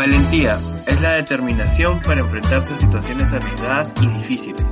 [0.00, 4.64] Valentía es la determinación para enfrentarse a situaciones arriesgadas y difíciles.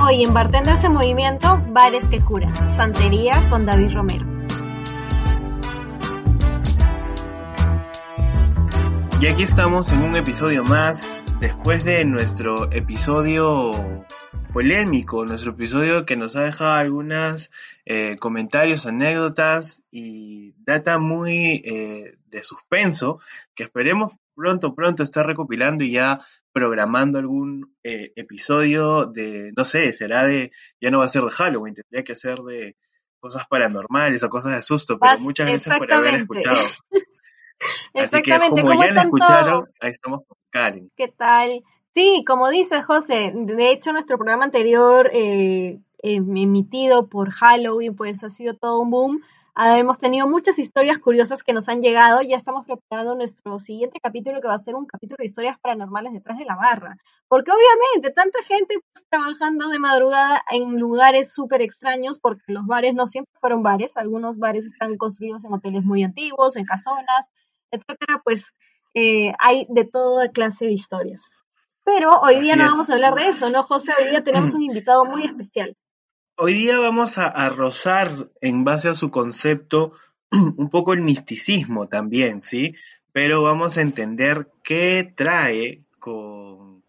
[0.00, 4.24] Hoy en Bartenders en Movimiento, Bares que Cura, Santería con David Romero.
[9.20, 13.72] Y aquí estamos en un episodio más, después de nuestro episodio
[14.52, 17.50] polémico, nuestro episodio que nos ha dejado algunos
[17.86, 23.18] eh, comentarios, anécdotas y data muy eh, de suspenso,
[23.56, 26.20] que esperemos pronto, pronto estar recopilando y ya
[26.52, 31.30] programando algún eh, episodio de, no sé, será de, ya no va a ser de
[31.30, 32.76] Halloween, tendría que ser de
[33.18, 36.56] cosas paranormales o cosas de susto, pero muchas veces por haber escuchado.
[37.94, 40.88] Así que como ya la escucharon, ahí estamos con Karen.
[40.96, 41.64] ¿Qué tal?
[41.90, 48.30] Sí, como dice José, de hecho nuestro programa anterior eh, emitido por Halloween, pues ha
[48.30, 49.20] sido todo un boom.
[49.60, 52.22] Ah, hemos tenido muchas historias curiosas que nos han llegado.
[52.22, 56.12] Ya estamos preparando nuestro siguiente capítulo, que va a ser un capítulo de historias paranormales
[56.12, 56.96] detrás de la barra.
[57.26, 62.94] Porque obviamente, tanta gente pues, trabajando de madrugada en lugares súper extraños, porque los bares
[62.94, 63.96] no siempre fueron bares.
[63.96, 67.28] Algunos bares están construidos en hoteles muy antiguos, en casonas,
[67.72, 68.22] etcétera.
[68.22, 68.54] Pues
[68.94, 71.24] eh, hay de toda clase de historias.
[71.82, 73.90] Pero hoy día no vamos a hablar de eso, ¿no, José?
[73.98, 75.74] Hoy día tenemos un invitado muy especial.
[76.40, 79.90] Hoy día vamos a, rozar en base a su concepto
[80.56, 82.76] un poco el misticismo también, ¿sí?
[83.10, 86.84] Pero vamos a entender qué trae con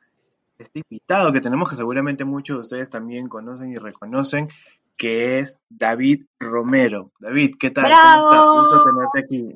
[0.59, 4.49] este invitado que tenemos, que seguramente muchos de ustedes también conocen y reconocen,
[4.95, 7.11] que es David Romero.
[7.19, 7.85] David, ¿qué tal?
[7.85, 8.45] ¿Cómo estás?
[8.45, 9.55] Gusto tenerte aquí.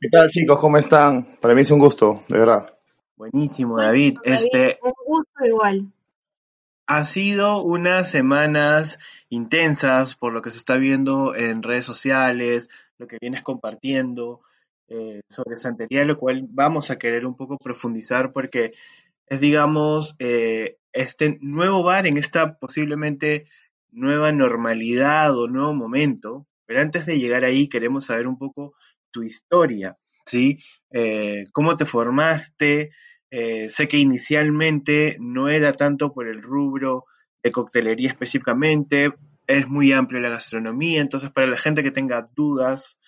[0.00, 0.60] ¿Qué tal, chicos?
[0.60, 1.26] ¿Cómo están?
[1.40, 2.72] Para mí es un gusto, de verdad.
[3.16, 4.18] Buenísimo, David.
[4.22, 5.92] Este, un gusto igual.
[6.86, 8.98] Ha sido unas semanas
[9.28, 14.40] intensas por lo que se está viendo en redes sociales, lo que vienes compartiendo
[14.88, 18.70] eh, sobre santería, lo cual vamos a querer un poco profundizar porque
[19.26, 23.46] es, digamos, eh, este nuevo bar en esta posiblemente
[23.90, 26.46] nueva normalidad o nuevo momento.
[26.66, 28.74] Pero antes de llegar ahí, queremos saber un poco
[29.10, 30.58] tu historia, ¿sí?
[30.90, 32.90] Eh, ¿Cómo te formaste?
[33.30, 37.04] Eh, sé que inicialmente no era tanto por el rubro
[37.42, 39.12] de coctelería específicamente,
[39.46, 42.98] es muy amplia la gastronomía, entonces para la gente que tenga dudas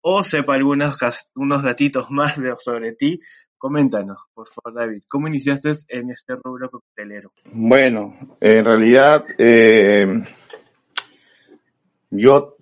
[0.00, 0.96] o sepa algunos
[1.34, 3.20] unos datitos más sobre ti,
[3.56, 7.32] coméntanos, por favor, David, ¿cómo iniciaste en este rubro coctelero?
[7.52, 10.24] Bueno, en realidad eh,
[12.10, 12.56] yo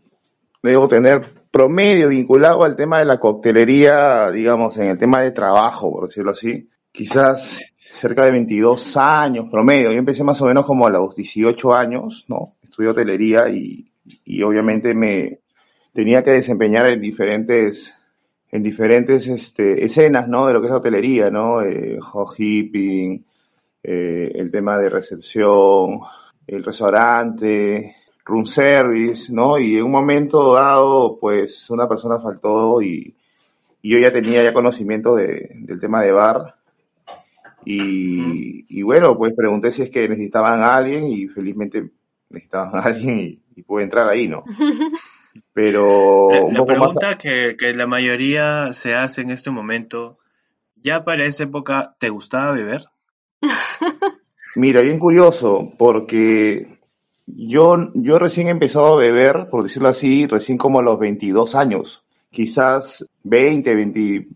[0.62, 5.90] debo tener promedio vinculado al tema de la coctelería, digamos, en el tema de trabajo,
[5.90, 9.92] por decirlo así quizás cerca de 22 años promedio.
[9.92, 12.54] Yo empecé más o menos como a los 18 años, ¿no?
[12.62, 13.90] Estudié hotelería y,
[14.42, 15.40] obviamente me
[15.92, 17.92] tenía que desempeñar en diferentes
[18.52, 20.46] en diferentes este, escenas, ¿no?
[20.46, 21.62] De lo que es la hotelería, ¿no?
[21.62, 23.24] Eh, housekeeping,
[23.82, 26.00] eh, el tema de recepción,
[26.46, 29.58] el restaurante, room service, ¿no?
[29.58, 33.14] Y en un momento dado, pues una persona faltó y,
[33.82, 36.56] yo ya tenía ya conocimiento del tema de bar
[37.68, 41.90] y, bueno, pues pregunté si es que necesitaban a alguien y felizmente
[42.30, 44.44] necesitaban a alguien y, pude entrar ahí, ¿no?
[45.52, 46.28] Pero...
[46.52, 50.18] La, pregunta que, que, la mayoría se hace en este momento,
[50.76, 52.84] ¿ya para esa época te gustaba beber?
[54.54, 56.78] Mira, bien curioso, porque
[57.26, 61.54] yo, yo recién he empezado a beber, por decirlo así, recién como a los 22
[61.54, 64.28] años, quizás 20, 20,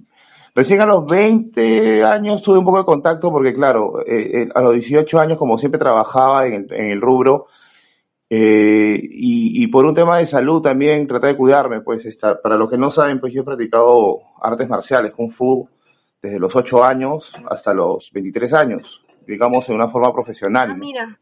[0.60, 4.60] Recién a los 20 años tuve un poco de contacto porque, claro, eh, eh, a
[4.60, 7.46] los 18 años, como siempre trabajaba en el, rubro,
[8.28, 12.04] eh, y, por un tema de salud también traté de cuidarme, pues
[12.42, 15.66] para los que no saben, pues yo he practicado artes marciales, kung fu,
[16.20, 20.72] desde los 8 años hasta los 23 años, digamos, en una forma profesional.
[20.72, 21.18] Ah, mira.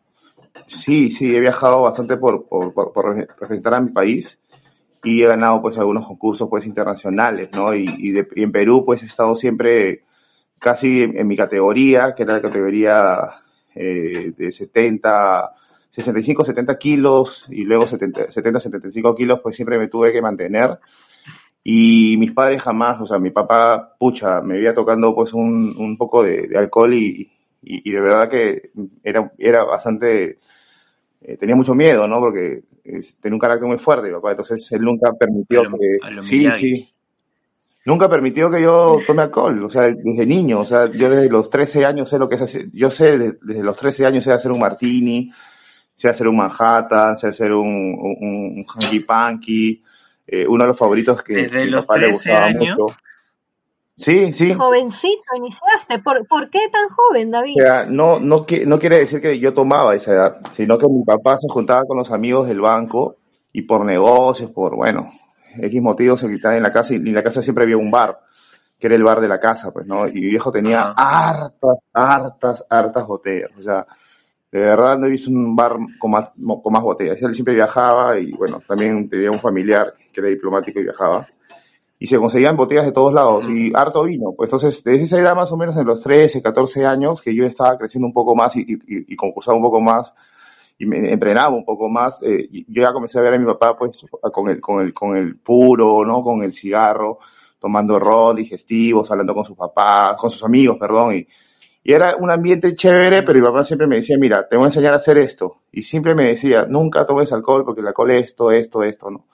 [0.66, 4.40] Sí, sí, he viajado bastante por, por, por representar a mi país
[5.04, 7.74] y he ganado pues algunos concursos pues internacionales, ¿no?
[7.74, 7.88] Y,
[8.36, 10.04] en Perú pues he estado siempre
[10.58, 13.42] casi en, mi categoría, que era la categoría
[13.74, 15.52] eh, de 70,
[15.90, 20.78] 65, 70 kilos y luego 70, 70, 75 kilos, pues siempre me tuve que mantener.
[21.62, 25.96] Y mis padres jamás, o sea, mi papá, pucha, me veía tocando pues un, un
[25.96, 27.30] poco de, de alcohol y,
[27.62, 28.70] y, y, de verdad que
[29.02, 30.38] era, era bastante,
[31.20, 32.20] eh, tenía mucho miedo, ¿no?
[32.20, 32.62] Porque
[33.20, 36.44] tenía un carácter muy fuerte, papá, entonces él nunca permitió lo, que, sí,
[37.84, 41.48] nunca permitió que yo tome alcohol, o sea, desde niño, o sea, yo desde los
[41.50, 44.32] 13 años sé lo que es hacer, yo sé, de- desde los 13 años sé
[44.32, 45.30] hacer un martini,
[45.94, 48.16] sé hacer un Manhattan, sé hacer un, un,
[48.58, 49.82] un hanky panky,
[50.26, 52.76] eh, uno de los favoritos que, Desde mi los papá le 13 gustaba años.
[52.78, 52.86] mucho.
[53.98, 55.98] Sí, sí, Jovencito, iniciaste.
[55.98, 57.54] ¿Por, ¿Por qué tan joven, o David?
[57.56, 61.02] sea, no, no, qui- no quiere decir que yo tomaba esa edad, sino que mi
[61.04, 63.16] papá se juntaba con los amigos del banco
[63.52, 65.10] y por negocios, por, bueno,
[65.60, 68.20] X motivos se quitaba en la casa y en la casa siempre había un bar,
[68.78, 70.06] que era el bar de la casa, pues, ¿no?
[70.06, 71.30] Y mi viejo tenía Ajá.
[71.30, 73.84] hartas, hartas, hartas botellas, o sea,
[74.52, 76.30] de verdad no he visto un bar con más,
[76.62, 77.20] con más botellas.
[77.20, 81.26] Él siempre viajaba y, bueno, también tenía un familiar que era diplomático y viajaba
[81.98, 84.32] y se conseguían botellas de todos lados y harto vino.
[84.36, 87.44] Pues entonces, desde esa edad más o menos en los 13, 14 años, que yo
[87.44, 90.12] estaba creciendo un poco más y, y, y concursaba un poco más
[90.78, 93.46] y me entrenaba un poco más, eh, y yo ya comencé a ver a mi
[93.46, 93.98] papá pues
[94.32, 96.22] con el, con el, con el puro, ¿no?
[96.22, 97.18] Con el cigarro,
[97.58, 101.26] tomando ron, digestivos, hablando con sus papás, con sus amigos, perdón, y,
[101.82, 104.68] y era un ambiente chévere, pero mi papá siempre me decía, mira, te voy a
[104.68, 105.56] enseñar a hacer esto.
[105.72, 109.26] Y siempre me decía, nunca tomes alcohol porque el alcohol es esto, esto, esto, ¿no?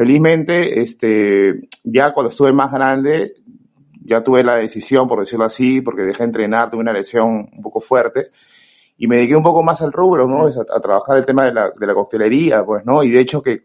[0.00, 3.34] Felizmente, este, ya cuando estuve más grande,
[4.02, 7.62] ya tuve la decisión, por decirlo así, porque dejé de entrenar, tuve una lesión un
[7.62, 8.30] poco fuerte
[8.96, 10.46] y me dediqué un poco más al rubro, ¿no?
[10.46, 13.02] A, a trabajar el tema de la, de la coctelería, pues, ¿no?
[13.02, 13.64] Y de hecho que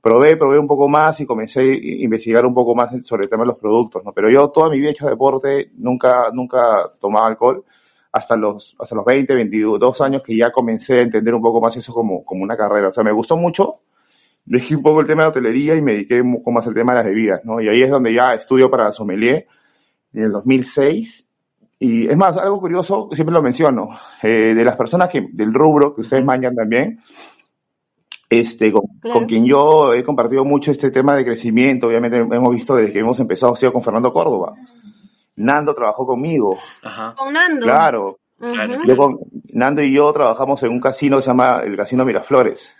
[0.00, 1.74] probé, probé un poco más y comencé a
[2.04, 4.14] investigar un poco más sobre el tema de los productos, ¿no?
[4.14, 7.66] Pero yo toda mi vida he hecho deporte, nunca, nunca tomaba alcohol,
[8.12, 11.76] hasta los, hasta los 20, 22 años que ya comencé a entender un poco más
[11.76, 12.88] eso como, como una carrera.
[12.88, 13.82] O sea, me gustó mucho,
[14.46, 16.92] dejé un poco el tema de hotelería y me dediqué un poco más al tema
[16.92, 17.60] de las bebidas, ¿no?
[17.60, 19.46] Y ahí es donde ya estudio para sommelier
[20.14, 21.30] en el 2006.
[21.78, 23.88] Y es más, algo curioso, siempre lo menciono,
[24.22, 27.00] eh, de las personas que, del rubro, que ustedes mañan también,
[28.30, 29.18] este, con, Claro.
[29.20, 32.98] con quien yo he compartido mucho este tema de crecimiento, obviamente hemos visto desde que
[33.00, 34.54] hemos empezado, ha sido con Fernando Córdoba.
[35.36, 37.14] Nando trabajó conmigo, Ajá.
[37.16, 37.66] Con Nando.
[37.66, 38.18] claro.
[38.38, 38.86] Claro, Ujú.
[38.86, 39.18] Yo con,
[39.52, 42.70] Nando y yo trabajamos en un casino que se llama el Casino Miraflores.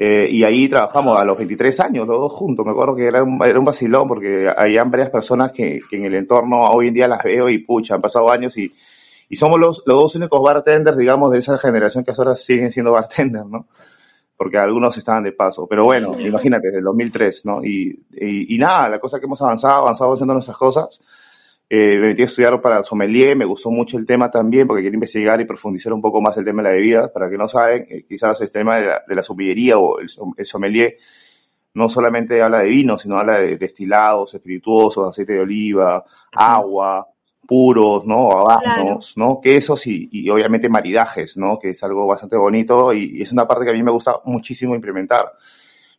[0.00, 2.64] Eh, y ahí trabajamos a los 23 años, los dos juntos.
[2.64, 6.04] Me acuerdo que era un, era un vacilón porque habían varias personas que, que en
[6.04, 8.72] el entorno hoy en día las veo y pucha, han pasado años y,
[9.28, 12.92] y somos los, los dos únicos bartenders, digamos, de esa generación que ahora siguen siendo
[12.92, 13.66] bartenders, ¿no?
[14.36, 15.66] Porque algunos estaban de paso.
[15.68, 17.64] Pero bueno, imagínate, desde el 2003, ¿no?
[17.64, 21.00] Y, y, y nada, la cosa que hemos avanzado, avanzado haciendo nuestras cosas.
[21.70, 24.96] Eh, me metí a estudiar para sommelier, me gustó mucho el tema también porque quería
[24.96, 27.12] investigar y profundizar un poco más el tema de la bebida.
[27.12, 30.08] Para que no saben, eh, quizás el tema de la, de la sommelería o el,
[30.08, 30.96] som- el sommelier
[31.74, 37.06] no solamente habla de vino, sino habla de destilados, espirituosos, aceite de oliva, agua,
[37.46, 38.30] puros, ¿no?
[38.32, 39.40] Habanos, ¿no?
[39.40, 41.58] Quesos y, y obviamente maridajes, ¿no?
[41.58, 44.20] Que es algo bastante bonito y, y es una parte que a mí me gusta
[44.24, 45.32] muchísimo implementar.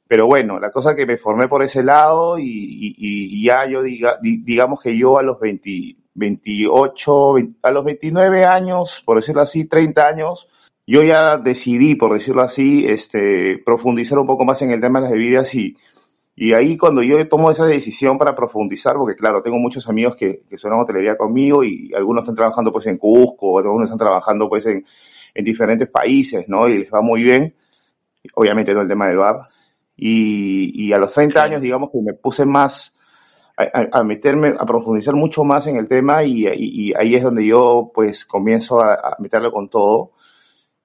[0.10, 4.18] Pero bueno, la cosa que me formé por ese lado y, y- ya yo diga,
[4.20, 9.42] di- digamos que yo a los 20, 28, 20 a los 29 años, por decirlo
[9.42, 10.48] así, 30 años,
[10.88, 15.04] yo ya decidí, por decirlo así, este, profundizar un poco más en el tema de
[15.04, 15.78] las bebidas y,
[16.36, 20.42] y ahí cuando yo tomo esa decisión para profundizar, porque claro, tengo muchos amigos que,
[20.50, 24.50] que son en hotelería conmigo y algunos están trabajando pues en Cusco, algunos están trabajando
[24.50, 24.84] pues en,
[25.36, 26.68] en diferentes países, ¿no?
[26.68, 27.54] Y les va muy bien,
[28.34, 29.42] obviamente todo el tema del bar.
[30.02, 32.96] Y, y a los 30 años, digamos que me puse más
[33.92, 37.46] a, meterme, a profundizar mucho más en el tema y, y- y ahí es donde
[37.46, 40.12] yo pues comienzo a, a meterlo con todo.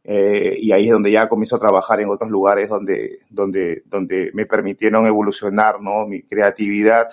[0.04, 4.30] Eh, y ahí es donde ya comienzo a trabajar en otros lugares donde, donde, donde
[4.34, 6.06] me permitieron evolucionar, ¿no?
[6.06, 7.08] Mi creatividad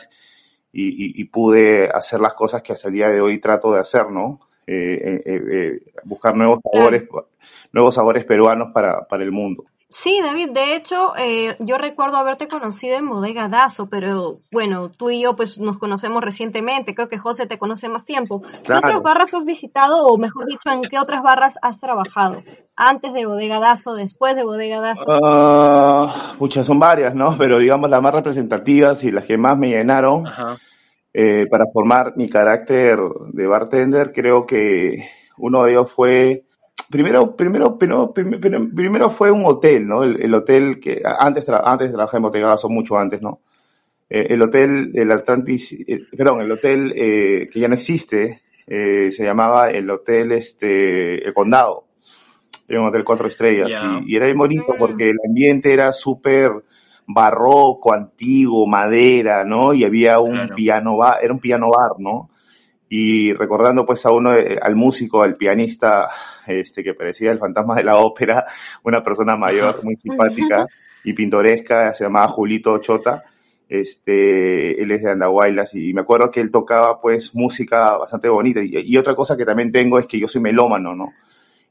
[0.73, 3.79] y, y- y pude hacer las cosas que hasta el día de hoy trato de
[3.79, 4.39] hacer, ¿no?
[4.67, 7.03] Eh, eh, buscar nuevos sabores,
[7.71, 9.65] nuevos sabores peruanos para, para el mundo.
[9.93, 15.09] Sí, David, de hecho, eh, yo recuerdo haberte conocido en Bodega Dazo, pero bueno, tú
[15.09, 18.41] y yo pues nos conocemos recientemente, creo que José te conoce más tiempo.
[18.41, 18.79] ¿Qué Claro.
[18.87, 22.41] otras barras has visitado o mejor dicho, en qué otras barras has trabajado?
[22.77, 25.03] Antes de Bodega Dazo, después de Bodega Dazo.
[25.09, 27.35] Ah, muchas son varias, ¿no?
[27.37, 30.23] Pero digamos las más representativas y las que más me llenaron
[31.13, 32.97] eh, para formar mi carácter
[33.33, 35.05] de bartender, creo que
[35.37, 36.45] uno de ellos fue,
[36.91, 40.03] primero, primero, primero, prim- prim- primero fue un hotel, ¿no?
[40.03, 43.39] El, el hotel que antes, tra- antes trabajé en Bottega son mucho antes, ¿no?
[44.09, 49.11] Eh, el hotel, el Atlantis, eh, perdón, el hotel eh, que ya no existe, eh,
[49.11, 51.85] se llamaba el hotel, este, el Condado.
[52.67, 53.69] Era un hotel cuatro estrellas
[54.05, 54.79] y, y era bien bonito Mm.
[54.79, 56.51] porque el ambiente era súper
[57.07, 59.73] barroco, antiguo, madera, ¿no?
[59.73, 62.29] Y había un piano bar, era un piano bar, ¿no?
[62.93, 66.09] Y recordando pues a uno, eh, al músico, al pianista,
[66.45, 68.45] este, que parecía el fantasma de la ópera,
[68.83, 70.67] una persona mayor, muy simpática
[71.05, 73.23] y pintoresca, se llamaba Julito Chota,
[73.69, 78.59] este, él es de Andahuaylas y me acuerdo que él tocaba pues música bastante bonita.
[78.61, 81.13] Y, otra cosa que también tengo es que yo soy melómano, ¿no?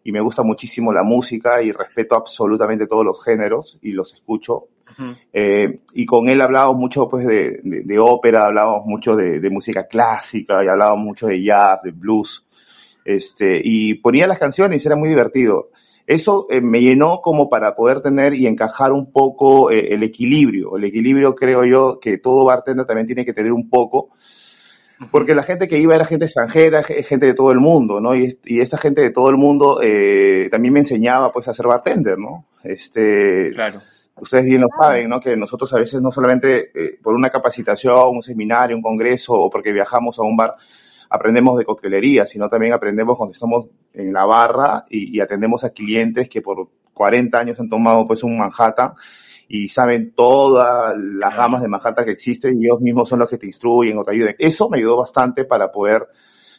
[0.03, 4.69] Y me gusta muchísimo la música y respeto absolutamente todos los géneros y los escucho.
[5.33, 9.87] Eh, y con él hablábamos mucho pues de, de, ópera, hablábamos mucho de, de, música
[9.87, 12.45] clásica y hablábamos mucho de jazz, de blues.
[13.05, 15.71] Este, y ponía las canciones y era muy divertido.
[16.07, 20.77] Eso eh, me llenó como para poder tener y encajar un poco eh, el equilibrio.
[20.77, 24.11] El equilibrio creo yo que todo bartender también tiene que tener un poco,
[25.11, 28.15] porque la gente que iba era gente extranjera, gente de todo el mundo, ¿no?
[28.15, 31.67] Y, y esta gente de todo el mundo eh, también me enseñaba pues a ser
[31.67, 32.47] bartender, ¿no?
[32.63, 33.81] Este, claro.
[34.17, 35.21] Ustedes bien lo saben, ¿no?
[35.21, 36.71] Que nosotros a veces no solamente
[37.03, 40.57] por una capacitación, un seminario, un congreso o porque viajamos a un bar,
[41.11, 46.29] aprendemos de coctelería, sino también aprendemos cuando estamos en la barra y, atendemos a clientes
[46.29, 48.93] que por 40 años han tomado pues un Manhattan
[49.53, 53.37] y saben todas las gamas de Manhattan que existen y ellos mismos son los que
[53.37, 54.37] te instruyen o te ayuden.
[54.39, 56.07] Eso me ayudó bastante para poder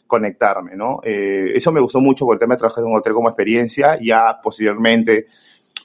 [0.06, 1.00] conectarme, ¿no?
[1.02, 3.98] Eh, eso me gustó mucho por el tema de trabajar en un hotel como experiencia.
[3.98, 5.28] Ya posteriormente,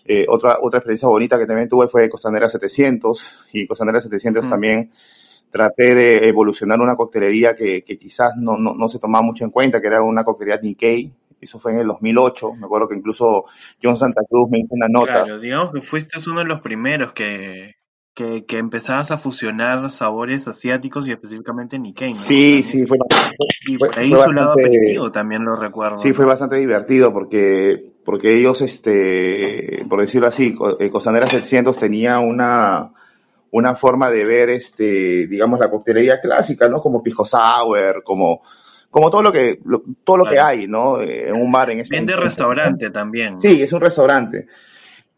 [0.05, 4.91] eh, otra, otra experiencia bonita que también tuve fue Costanera 700 y Costanera 700 también
[5.49, 9.51] traté de evolucionar una coctelería que, que quizás no, no, no, se tomaba mucho en
[9.51, 11.13] cuenta, que era una coctelería Nikkei.
[11.41, 12.53] Eso fue en el 2008.
[12.53, 13.45] Me acuerdo que incluso
[13.81, 15.23] John Santa Cruz me hizo una nota.
[15.23, 17.75] Claro, digamos que fuiste uno de los primeros que,
[18.13, 22.13] que, que empezabas a fusionar sabores asiáticos y específicamente Nikkei.
[22.13, 22.19] ¿no?
[22.19, 22.97] Sí, sí, fue,
[23.67, 25.97] y por ahí su lado aperitivo también lo recuerdo.
[25.97, 32.19] Sí, fue bastante divertido porque, porque ellos, este, por decirlo así, eh, Cosanera 700 tenía
[32.19, 32.91] una,
[33.51, 36.81] una forma de ver, este, digamos, la coctelería clásica, ¿no?
[36.81, 38.41] Como pisco sour, como,
[38.89, 39.59] como todo lo que,
[40.03, 41.01] todo lo que hay, ¿no?
[41.01, 43.39] En un bar en ese Vende restaurante también.
[43.39, 44.47] Sí, es un restaurante.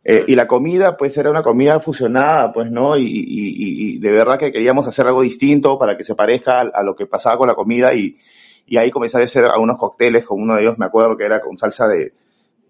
[0.03, 2.97] Eh, y la comida, pues era una comida fusionada, pues, ¿no?
[2.97, 6.83] Y, y, y, de verdad que queríamos hacer algo distinto para que se parezca a,
[6.83, 8.17] lo que pasaba con la comida y,
[8.65, 11.41] y ahí comencé a hacer algunos cócteles, con uno de ellos me acuerdo que era
[11.41, 12.13] con salsa de,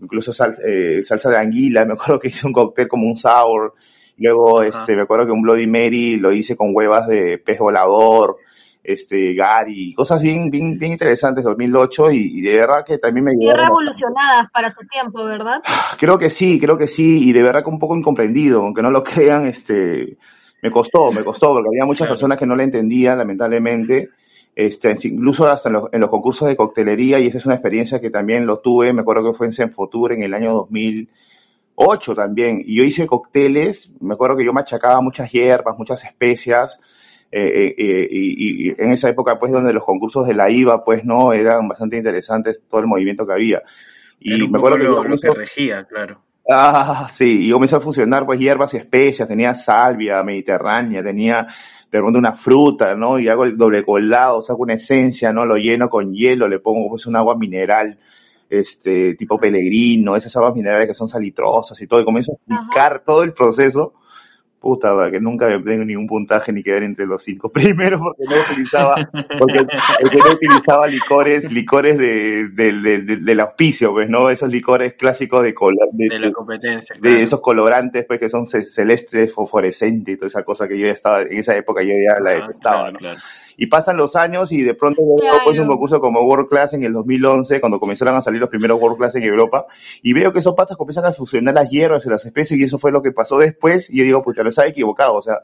[0.01, 0.31] incluso
[0.65, 3.73] eh, salsa de anguila, me acuerdo que hice un cóctel como un sour,
[4.19, 8.35] Luego, este, me acuerdo que un Bloody Mary lo hice con huevas de pez volador,
[8.83, 13.51] este, Gary, cosas bien, bien, bien interesantes, 2008, y, de verdad que también me Y
[13.51, 15.62] revolucionadas para su tiempo, ¿verdad?
[15.98, 18.91] Creo que sí, creo que sí, y de verdad que un poco incomprendido, aunque no
[18.91, 20.17] lo crean, este,
[20.62, 24.09] me costó, me costó, porque había muchas personas que no lo entendían, lamentablemente,
[24.55, 28.00] este, incluso hasta en los, en los, concursos de coctelería, y esa es una experiencia
[28.00, 31.09] que también lo tuve, me acuerdo que fue en Senfotur en el año 2000,
[31.81, 32.62] ocho también.
[32.65, 36.79] Y yo hice cócteles, me acuerdo que yo machacaba muchas hierbas, muchas especias,
[37.31, 41.05] eh, eh, eh, y, en esa época, pues, donde los concursos de la IVA, pues,
[41.05, 43.62] no, eran bastante interesantes todo el movimiento que había.
[44.19, 46.21] Y me acuerdo que lo que regía, claro.
[46.51, 51.48] Ah, sí, y yo comencé a fusionar, pues, hierbas y especias, tenía salvia mediterránea, tenía
[51.91, 53.19] de repente una fruta, ¿no?
[53.19, 55.45] Y hago el doble colado, saco una esencia, ¿no?
[55.45, 58.00] Lo lleno con hielo, le pongo, pues, un agua mineral,
[58.50, 63.03] este, tipo Pellegrino, esas aguas minerales que son salitrosas y todo, y comienzo a explicar
[63.05, 63.93] todo el proceso,
[64.59, 68.41] puta, que nunca me tengo ningún puntaje ni quedar entre los cinco primeros porque no
[68.41, 74.29] utilizaba, porque, no utilizaba licores, licores de, del auspicio, pues, ¿no?
[74.29, 75.53] Esos licores clásicos de,
[75.93, 76.95] de, la competencia.
[76.99, 80.93] De esos colorantes, pues, que son celestes, fosforescentes y toda esa cosa que yo ya
[80.93, 82.99] estaba, en esa época yo ya la detestaba, ¿no?
[83.61, 86.83] Y pasan los años y de pronto veo pues, un concurso como World Class en
[86.83, 89.65] el 2011, cuando comenzaron a salir los primeros World Class en Europa,
[90.01, 92.79] y veo que esos patas comienzan a fusionar las hierbas y las especies, y eso
[92.79, 95.39] fue lo que pasó después, y yo digo, puta, les ha equivocado, o sea,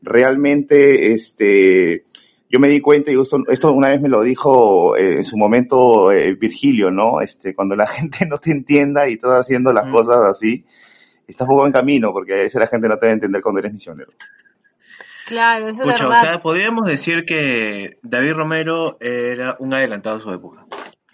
[0.00, 2.04] realmente, este,
[2.48, 6.12] yo me di cuenta, y esto, una vez me lo dijo eh, en su momento
[6.12, 7.20] eh, Virgilio, ¿no?
[7.20, 9.92] Este, cuando la gente no te entienda y estás haciendo las mm.
[9.92, 10.64] cosas así,
[11.26, 13.58] estás poco en camino, porque a veces la gente no te va a entender cuando
[13.58, 14.12] eres misionero.
[15.30, 16.18] Claro, eso es verdad.
[16.18, 20.66] O sea, podríamos decir que David Romero era un adelantado a su época.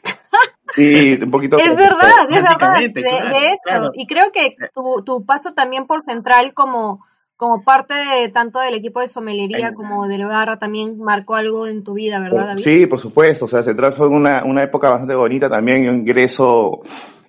[0.75, 1.57] Sí, un poquito.
[1.59, 2.79] es verdad, es verdad.
[2.79, 4.57] De, hecho, y creo que eh.
[4.75, 7.03] tu, tu paso también por Central como,
[7.37, 11.83] como parte de tanto del equipo de somelería como del barra también marcó algo en
[11.83, 12.63] tu vida, ¿verdad, David?
[12.63, 13.47] Sí, por supuesto.
[13.47, 15.83] O sea, Central fue una, una época bastante bonita también.
[15.83, 16.83] Yo ingreso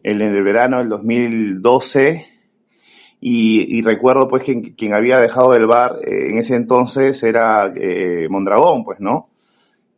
[0.04, 2.37] en el verano del 2012
[3.20, 8.28] y, recuerdo pues que quien había dejado el bar eh, en ese entonces era eh,
[8.30, 9.30] Mondragón, pues, ¿no?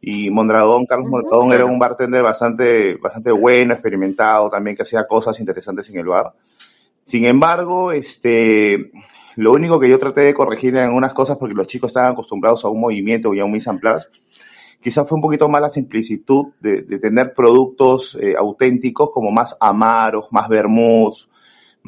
[0.01, 5.37] Y Mondragón, Carlos Mondragón era un bartender bastante, bastante bueno, experimentado, también que hacía cosas
[5.41, 6.33] interesantes en el bar.
[7.03, 8.91] Sin embargo, este,
[9.35, 12.63] lo único que yo traté de corregir en algunas cosas, porque los chicos estaban acostumbrados
[12.63, 14.07] a un movimiento y a un mise en place,
[14.81, 19.57] quizás fue un poquito más la simplicitud de, de tener productos eh, auténticos como más
[19.59, 21.28] amaros, más vermouths,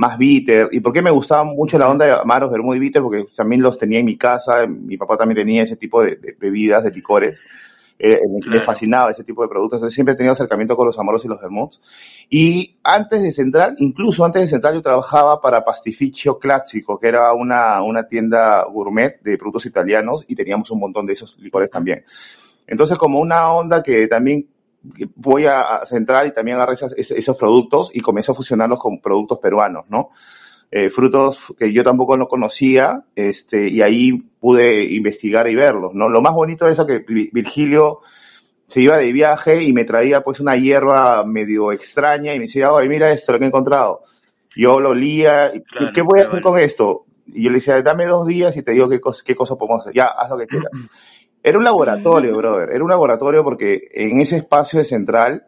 [0.02, 0.68] más bitter.
[0.72, 3.04] ¿Y por qué me gustaba mucho la onda de amaros, vermouth y bitter?
[3.04, 6.36] Porque también los tenía en mi casa, mi papá también tenía ese tipo de, de
[6.40, 7.40] bebidas, de licores.
[8.00, 8.64] Eh, me Claro.
[8.64, 9.78] fascinaba ese tipo de productos.
[9.78, 11.80] Entonces siempre he tenido acercamiento con los amaros y los vermouths.
[12.32, 17.32] Y antes de Central, incluso antes de Central, yo trabajaba para Pastificio Clásico, que era
[17.34, 22.04] una, una tienda gourmet de productos italianos y teníamos un montón de esos licores también.
[22.66, 24.48] Entonces, como una onda que también
[25.16, 29.00] voy a Central y también agarré esas- esos, esos productos y comencé a fusionarlos con
[29.00, 30.10] productos peruanos, ¿no?
[30.72, 36.08] Eh, frutos que yo tampoco no conocía, este, y ahí pude investigar y verlos, ¿no?
[36.10, 38.00] Lo más bonito de eso que Vi- Virgilio
[38.68, 42.72] se iba de viaje y me traía pues una hierba medio extraña y me decía,
[42.72, 44.04] oye, mira esto, lo que he encontrado.
[44.56, 47.06] Yo lo olía, Claro, ¿qué voy a hacer con esto?
[47.28, 49.82] Y yo le decía, dame dos días y te digo qué, cos- qué cosa podemos
[49.82, 49.94] hacer.
[49.94, 50.72] Ya, haz lo que quieras.
[51.44, 52.70] Era un laboratorio, brother.
[52.70, 55.46] Era un laboratorio porque en ese espacio de central,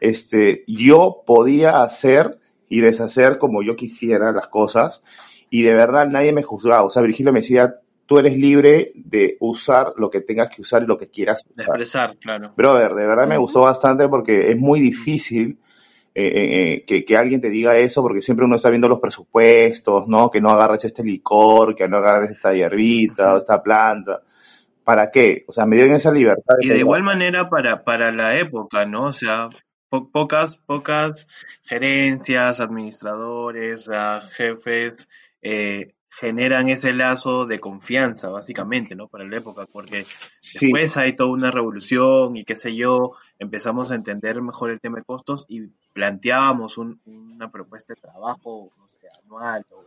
[0.00, 5.02] este, yo podía hacer y deshacer como yo quisiera las cosas
[5.50, 6.84] y de verdad nadie me juzgaba.
[6.84, 10.82] O sea, Virgilio me decía, tú eres libre de usar lo que tengas que usar
[10.82, 11.76] y lo que quieras De usar.
[11.76, 12.52] expresar, claro.
[12.56, 15.58] Brother, de verdad me gustó bastante porque es muy difícil
[16.14, 19.00] eh, eh, eh, que, que alguien te diga eso porque siempre uno está viendo los
[19.00, 20.30] presupuestos, ¿no?
[20.30, 24.22] Que no agarres este licor, que no agarres esta hierbita o esta planta.
[24.86, 25.44] ¿Para qué?
[25.48, 28.84] O sea, me dieron esa libertad de Y de igual manera para, para la época,
[28.86, 29.06] ¿no?
[29.06, 29.48] O sea,
[29.88, 31.26] po- pocas, pocas
[31.62, 33.88] gerencias, administradores,
[34.36, 35.08] jefes,
[35.42, 39.08] eh, generan ese lazo de confianza, básicamente, ¿no?
[39.08, 40.06] Para la época, porque
[40.40, 44.80] Sí, después hay toda una revolución y qué sé yo, empezamos a entender mejor el
[44.80, 49.84] tema de costos y planteábamos un- una propuesta de trabajo, no sé, anual o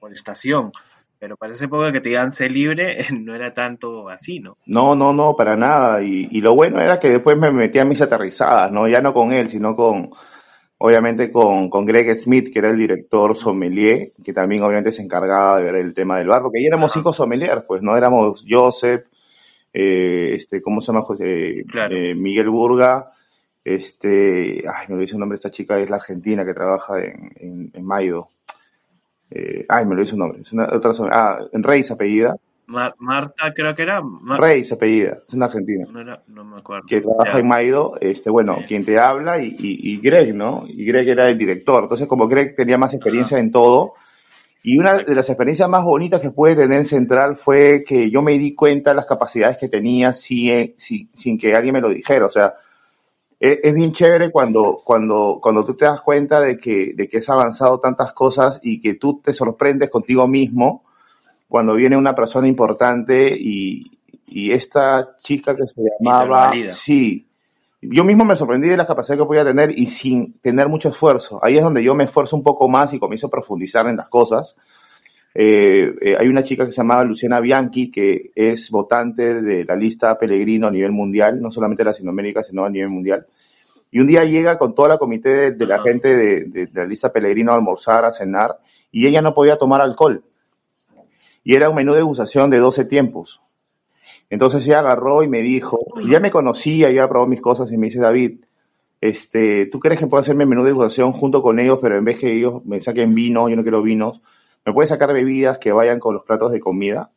[0.00, 0.72] por estación.
[1.20, 4.56] Pero para esa época que te digan sé libre, no era tanto así, ¿no?
[4.66, 6.02] no, no, no, para nada.
[6.02, 8.88] Y, y lo bueno era que después me metía a mis aterrizadas, ¿no?
[8.88, 10.10] Ya no con él, sino con,
[10.78, 15.58] obviamente con, con Greg Smith, que era el director sommelier, que también obviamente se encargaba
[15.58, 17.98] de ver el tema del bar, porque ahí éramos cinco sommeliers, pues, ¿no?
[17.98, 19.04] Éramos Joseph,
[19.74, 21.04] eh, este, ¿cómo se llama?
[21.04, 21.64] José?
[21.68, 21.94] claro.
[21.94, 23.12] Eh, Miguel Burga,
[23.62, 27.70] este, ay, me olvidé su nombre, esta chica es la argentina que trabaja en, en,
[27.74, 28.30] en Maido.
[29.30, 33.52] Eh, ay, me olvidé su nombre, es una otra, ah, en Reyes apellida, Mar- Marta
[33.54, 35.86] creo que era, Mar- Reyes apellida, es una argentina.
[35.90, 36.86] no era, no me acuerdo.
[36.88, 40.64] que trabaja en Maido, este, bueno, eh, quien te habla y, y, y Greg, ¿no?
[40.68, 41.82] Y Greg era el director.
[41.84, 43.94] Entonces, como Greg tenía más ajá, experiencia en todo,
[44.62, 48.22] y una de las experiencias más bonitas que pude tener en Central fue que yo
[48.22, 51.88] me di cuenta de las capacidades que tenía sin, sin, sin que alguien me lo
[51.88, 52.26] dijera.
[52.26, 52.54] O sea,
[53.40, 57.18] es, es bien chévere cuando, cuando, cuando tú te das cuenta de que, de que
[57.18, 60.84] has avanzado tantas cosas y que tú te sorprendes contigo mismo
[61.48, 67.26] cuando viene una persona importante y, y esta chica que se llamaba, sí,
[67.82, 71.40] yo mismo me sorprendí de las capacidades que podía tener y sin tener mucho esfuerzo.
[71.42, 74.08] Ahí es donde yo me esfuerzo un poco más y comienzo a profundizar en las
[74.08, 74.56] cosas.
[75.34, 79.76] Eh, eh, hay una chica que se llamaba Luciana Bianchi, que es votante de la
[79.76, 83.26] lista Pellegrino a nivel mundial, no solamente de Latinoamérica, sino a nivel mundial.
[83.92, 86.80] Y un día llega con toda la comité de, de la gente de, de- de
[86.80, 88.58] la lista Pellegrino a almorzar, a cenar,
[88.92, 90.22] y ella no podía tomar alcohol.
[91.44, 93.40] Y era un menú de degustación de 12 tiempos.
[94.28, 97.86] Entonces ella agarró y me dijo, ya me conocía, ya probó mis cosas y me
[97.86, 98.40] dice, David,
[99.00, 102.18] este, ¿tú crees que puedo hacerme menú de degustación junto con ellos, pero en vez
[102.18, 104.20] que ellos me saquen vino, yo no quiero vinos,
[104.64, 107.10] ¿me puedes sacar bebidas que vayan con los platos de comida?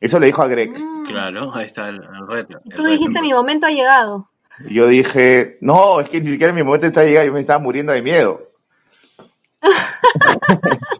[0.00, 0.70] Eso le dijo a Greg.
[0.78, 1.04] Mm.
[1.06, 2.90] claro, ahí está el, el reto, el tú reto.
[2.92, 4.28] dijiste, mi momento ha llegado.
[4.68, 7.58] Y yo dije, no, es que ni siquiera mi momento está llegando, yo me estaba
[7.58, 8.42] muriendo de miedo.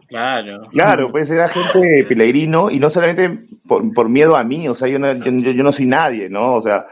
[0.07, 4.75] Claro, Claro, pues era gente Pellegrino y no solamente por, por miedo a mí, o
[4.75, 6.53] sea, yo no, yo, yo- yo no soy nadie, ¿no?
[6.53, 6.87] O sea,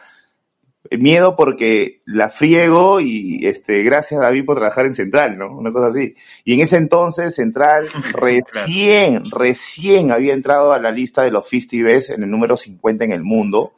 [0.91, 5.58] miedo porque la friego y este, gracias David por trabajar en Central, ¿no?
[5.58, 6.15] Una cosa así.
[6.43, 8.19] Y en ese entonces Central claro.
[8.19, 13.12] recién, recién había entrado a la lista de los festivals en el número 50 en
[13.12, 13.74] el mundo.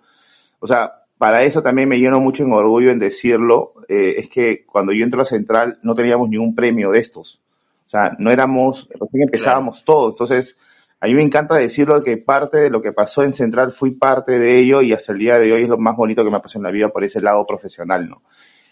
[0.60, 4.66] O sea, para eso también me lleno mucho en orgullo en decirlo, eh, es que
[4.66, 7.42] cuando yo entro a Central no teníamos ningún premio de estos.
[7.86, 10.10] O sea, no éramos, recién Claro, empezábamos todo.
[10.10, 10.58] Entonces,
[11.00, 14.40] a mí me encanta decirlo que parte de lo que pasó en Central fui parte
[14.40, 16.42] de ello y hasta el día de hoy es lo más bonito que me ha
[16.42, 18.22] pasado en la vida por ese lado profesional, ¿no?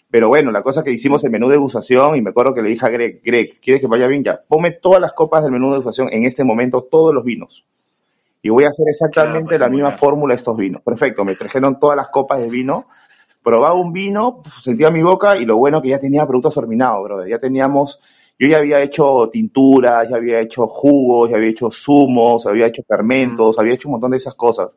[0.09, 2.69] Pero bueno, la cosa que hicimos el menú de degustación y me acuerdo que le
[2.69, 4.23] dije a Greg, Greg, ¿quieres que vaya bien?
[4.23, 7.65] Ya, ponme todas las copas del menú de degustación en este momento, todos los vinos.
[8.43, 10.81] Y voy a hacer exactamente la misma fórmula de estos vinos.
[10.83, 12.88] Perfecto, me trajeron todas las copas de vino,
[13.41, 17.27] probaba un vino, sentía mi boca y lo bueno que ya tenía productos terminados, brother.
[17.27, 17.99] Ya teníamos,
[18.43, 22.84] yo ya había hecho tinturas, ya había hecho jugos, ya había hecho zumos, había hecho
[22.86, 24.71] fermentos, había hecho un montón de esas cosas.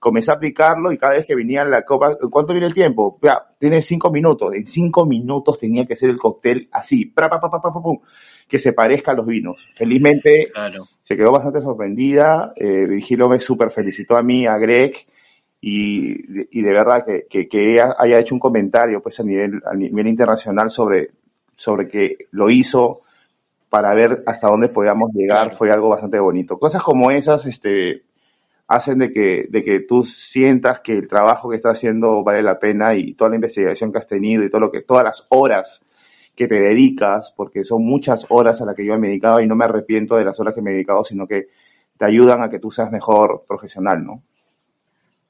[0.00, 3.20] Comencé a aplicarlo y cada vez que venía la copa, ¿cuánto viene el tiempo?
[3.22, 4.52] Ya, tiene cinco minutos.
[4.54, 8.00] En cinco minutos tenía que ser el cóctel así, pra, pa, pa, pum,
[8.48, 9.64] que se parezca a los vinos.
[9.76, 10.88] Felizmente Claro.
[11.02, 12.52] se quedó bastante sorprendida.
[12.56, 15.06] Eh, Virgilio me súper felicitó a mí, a Greg,
[15.60, 19.62] y, y de verdad que, que, que ella haya hecho un comentario pues a nivel,
[19.64, 21.12] a nivel internacional sobre,
[21.56, 23.03] sobre que lo hizo
[23.74, 25.56] para ver hasta dónde podíamos llegar Claro.
[25.56, 26.60] fue algo bastante bonito.
[26.60, 28.04] Cosas como esas este,
[28.68, 32.60] hacen de que, de que tú sientas que el trabajo que estás haciendo vale la
[32.60, 35.84] pena y toda la investigación que has tenido y todo lo que, todas las horas
[36.36, 39.48] que te dedicas, porque son muchas horas a las que yo me he dedicado y
[39.48, 41.48] no me arrepiento de las horas que me he dedicado, sino que
[41.98, 44.22] te ayudan a que tú seas mejor profesional, ¿no?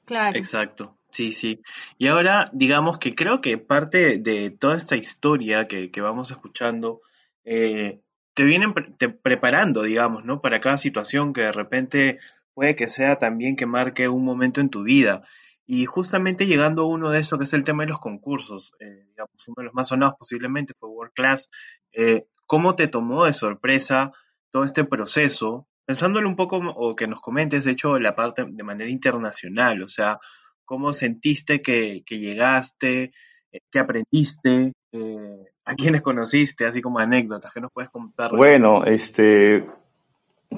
[0.05, 0.37] Claro.
[0.37, 1.63] Exacto, sí, sí.
[1.97, 7.01] Y ahora, digamos que creo que parte de toda esta historia que, que vamos escuchando,
[7.43, 8.01] eh,
[8.35, 10.41] te vienen te preparando, digamos, ¿no?
[10.41, 12.19] Para cada situación que de repente
[12.53, 15.23] puede que sea también que marque un momento en tu vida.
[15.65, 19.05] Y justamente llegando a uno de estos, que es el tema de los concursos, eh,
[19.09, 21.49] digamos, uno de los más sonados posiblemente fue World Class.
[21.93, 24.11] Eh, ¿cómo te tomó de sorpresa
[24.51, 25.67] todo este proceso?
[25.85, 29.87] Pensándolo un poco, o que nos comentes, de hecho, la parte de manera internacional, o
[29.87, 30.19] sea,
[30.65, 33.13] ¿cómo sentiste que, que llegaste?
[33.51, 34.73] Eh, ¿Qué aprendiste?
[34.95, 36.65] Eh, ¿a quiénes conociste?
[36.65, 38.35] Así como anécdotas, ¿qué nos puedes contar?
[38.35, 39.65] Bueno, este,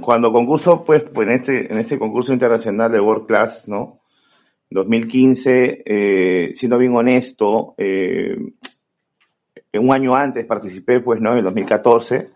[0.02, 4.00] cuando concurso, pues, pues en este, en este concurso internacional de World Class, ¿no?
[4.70, 8.36] 2015, eh, siendo bien honesto, eh,
[9.74, 11.32] un año antes participé, pues, ¿no?
[11.32, 12.30] En el 2014,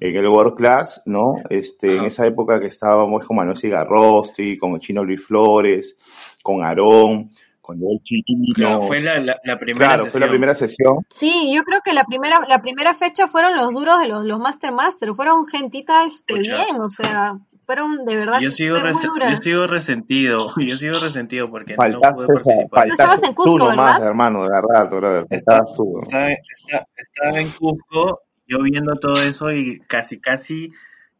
[0.00, 1.36] en el World Class, ¿no?
[1.48, 5.96] Este, en esa época que estábamos con Manuel Cigarrosti, con el chino Luis Flores,
[6.42, 7.30] con Aarón,
[7.74, 8.80] Claro, Chino.
[8.82, 10.30] fue la, la, la primera Claro, fue la sesión.
[10.30, 10.96] primera sesión.
[11.14, 14.38] Sí, yo creo que la primera, la primera fecha fueron los duros de los, los
[14.38, 16.56] Master Master, fueron gentita este Pucha.
[16.64, 20.94] bien, o sea, fueron de verdad Yo sigo, muy res- yo sigo resentido, yo sigo
[20.94, 22.86] resentido porque no Faltaste, pude esa- participar.
[22.86, 24.08] Tú estabas en tú Cusco, nomás, ¿verdad?
[24.08, 25.26] hermano, de verdad, brother.
[25.30, 26.00] Estaba, Estabas tú.
[26.02, 30.70] estaba, estaba- estaba en Cusco, yo viendo todo eso y casi, casi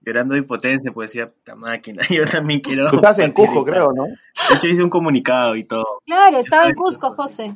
[0.00, 3.92] llorando de impotencia, pues decía, esta máquina, yo también quiero Tú estás en Cusco, creo,
[3.92, 4.04] ¿no?
[4.04, 6.02] De hecho, hice un comunicado y todo.
[6.06, 6.74] Claro, estaba en.
[6.74, 7.54] Cusco, José.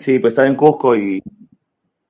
[0.00, 1.22] Sí, pues estaba en Cusco y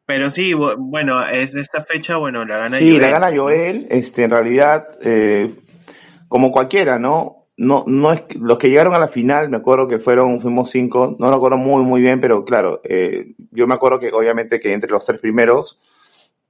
[0.06, 3.42] Pero sí, bu- bueno, es esta fecha, bueno, la gana sí, la Joel, gana ¿no?
[3.42, 5.54] Joel, este, en realidad, eh,
[6.28, 7.44] como cualquiera, ¿no?
[7.58, 10.70] No, no es que- los que llegaron a la final, me acuerdo que fueron, fuimos
[10.70, 14.60] cinco, no lo acuerdo muy, muy bien, pero claro, eh, yo me acuerdo que obviamente
[14.60, 15.80] que entre los tres primeros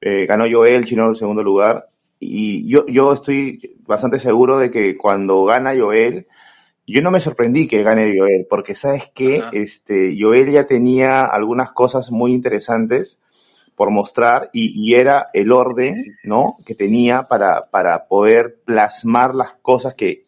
[0.00, 4.70] eh, ganó Joel, Chino en el segundo lugar, y yo, yo estoy bastante seguro de
[4.70, 6.26] que cuando gana Joel,
[6.86, 11.72] yo no me sorprendí que gane Joel, porque sabes que este, Joel ya tenía algunas
[11.72, 13.18] cosas muy interesantes
[13.74, 16.16] por mostrar y, y era el orden.
[16.24, 16.54] ¿no?
[16.64, 20.26] Que tenía para, para poder plasmar las cosas que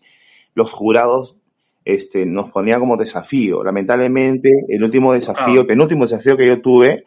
[0.54, 1.36] los jurados
[1.84, 3.62] este, nos ponían como desafío.
[3.64, 7.04] Lamentablemente, el último desafío, el penúltimo desafío que yo tuve,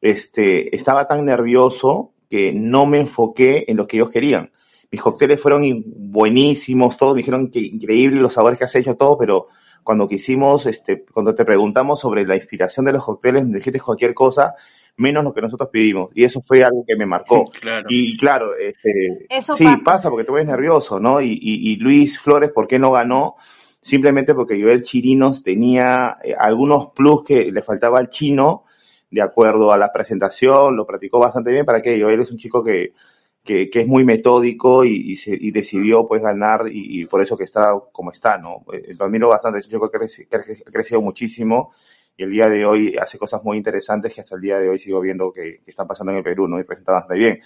[0.00, 4.50] este, estaba tan nervioso que no me enfoqué en lo que ellos querían.
[4.90, 9.18] Mis cócteles fueron buenísimos, todos me dijeron que increíble los sabores que has hecho, todo,
[9.18, 9.48] pero
[9.82, 14.14] cuando quisimos, este, cuando te preguntamos sobre la inspiración de los cócteles, me dijiste cualquier
[14.14, 14.54] cosa,
[14.98, 16.10] menos lo que nosotros pedimos.
[16.14, 17.44] Y eso fue algo que me marcó.
[17.60, 17.86] claro.
[17.88, 19.80] Y claro, este, Eso sí, pasa.
[19.84, 21.20] pasa porque te ves nervioso, ¿no?
[21.20, 23.36] Y, y, y Luis Flores, ¿por qué no ganó?
[23.80, 28.64] Simplemente porque Joel Chirinos tenía eh, algunos plus que le faltaba al chino,
[29.10, 32.62] de acuerdo a la presentación, lo practicó bastante bien para que Joel es un chico
[32.62, 32.92] que,
[33.44, 37.22] que, que es muy metódico y, y, se, y decidió pues ganar y, y por
[37.22, 38.64] eso que está como está, ¿no?
[38.72, 41.72] Eh, Lo admiro bastante, es un chico que ha crecido muchísimo
[42.16, 44.78] y el día de hoy hace cosas muy interesantes que hasta el día de hoy
[44.80, 46.58] sigo viendo que, que están pasando en el Perú, ¿no?
[46.60, 47.40] Y presenta bastante bien.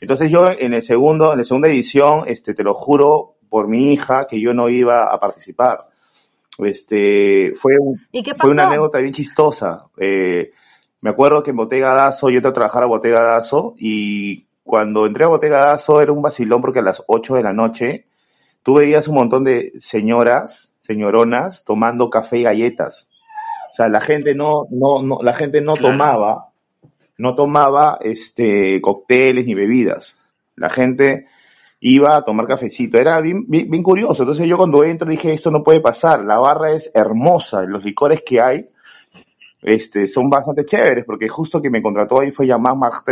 [0.00, 3.92] Entonces yo en el segundo, en la segunda edición, este, te lo juro por mi
[3.94, 5.88] hija que yo no iba a participar.
[6.58, 7.72] Este, fue,
[8.12, 8.74] ¿Y qué fue una pasó?
[8.74, 9.86] anécdota bien chistosa.
[9.96, 10.52] Eh,
[11.00, 15.06] me acuerdo que en Bottega Dazo, yo entré a trabajar a Bottega Dazo y cuando
[15.06, 18.06] entré a Bottega Dazo era un vacilón porque a las 8 de la noche
[18.62, 23.08] tú veías un montón de señoras, señoronas tomando café y galletas.
[23.70, 25.92] O sea, la gente no, no, no, la gente no Claro.
[25.92, 26.48] tomaba,
[27.16, 30.16] no tomaba este cócteles ni bebidas.
[30.56, 31.26] La gente
[31.80, 32.98] iba a tomar cafecito.
[32.98, 34.24] Era bien, bien, bien curioso.
[34.24, 36.24] Entonces yo cuando entro dije, esto no puede pasar.
[36.24, 37.62] La barra es hermosa.
[37.62, 38.68] Los licores que hay
[39.62, 43.04] este, son bastante chéveres, porque justo que me contrató ahí fue Jean-Marc.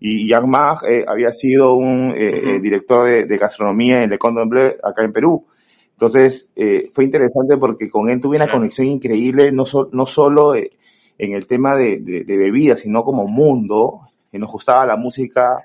[0.00, 4.48] Y Jean-Marc eh, había sido un eh, eh, director de, de gastronomía en Le Cordon
[4.48, 5.46] Bleu acá en Perú.
[5.92, 8.58] Entonces eh, fue interesante porque con él tuve una Claro.
[8.58, 10.72] conexión increíble, no, so- no solo eh,
[11.18, 14.00] en el tema de, de- de bebidas, sino como mundo.
[14.32, 15.58] nos gustaba la música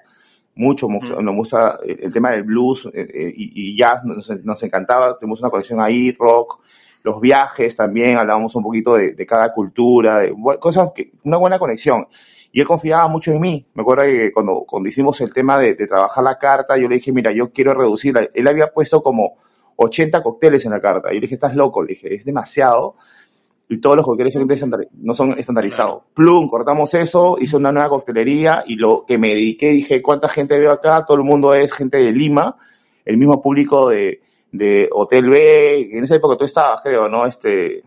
[0.56, 5.80] mucho, nos gusta el tema del blues y, jazz, nos, nos, encantaba, tenemos una colección
[5.80, 6.60] ahí, rock,
[7.04, 12.08] los viajes también, hablábamos un poquito de, cada cultura, de cosas, que, una buena conexión.
[12.52, 13.66] Y él confiaba mucho en mí.
[13.74, 17.12] Me acuerdo que cuando, cuando hicimos el tema de, trabajar la carta, yo le dije,
[17.12, 18.28] mira, yo quiero reducirla.
[18.34, 19.38] Él había puesto como
[19.76, 21.10] 80 cócteles en la carta.
[21.10, 21.84] Yo le dije, estás loco.
[21.84, 22.96] Le dije, es demasiado.
[23.70, 24.34] Y todos los cócteles
[24.94, 26.04] no son estandarizados.
[26.16, 30.58] Plum, cortamos eso, hice una nueva coctelería y lo que me dediqué, dije, ¿cuánta gente
[30.58, 31.06] veo acá?
[31.06, 32.58] Todo el mundo es gente de Lima,
[33.06, 37.26] el mismo público de, de Hotel B, en esa época tú estabas, creo, ¿no?
[37.26, 37.84] Este...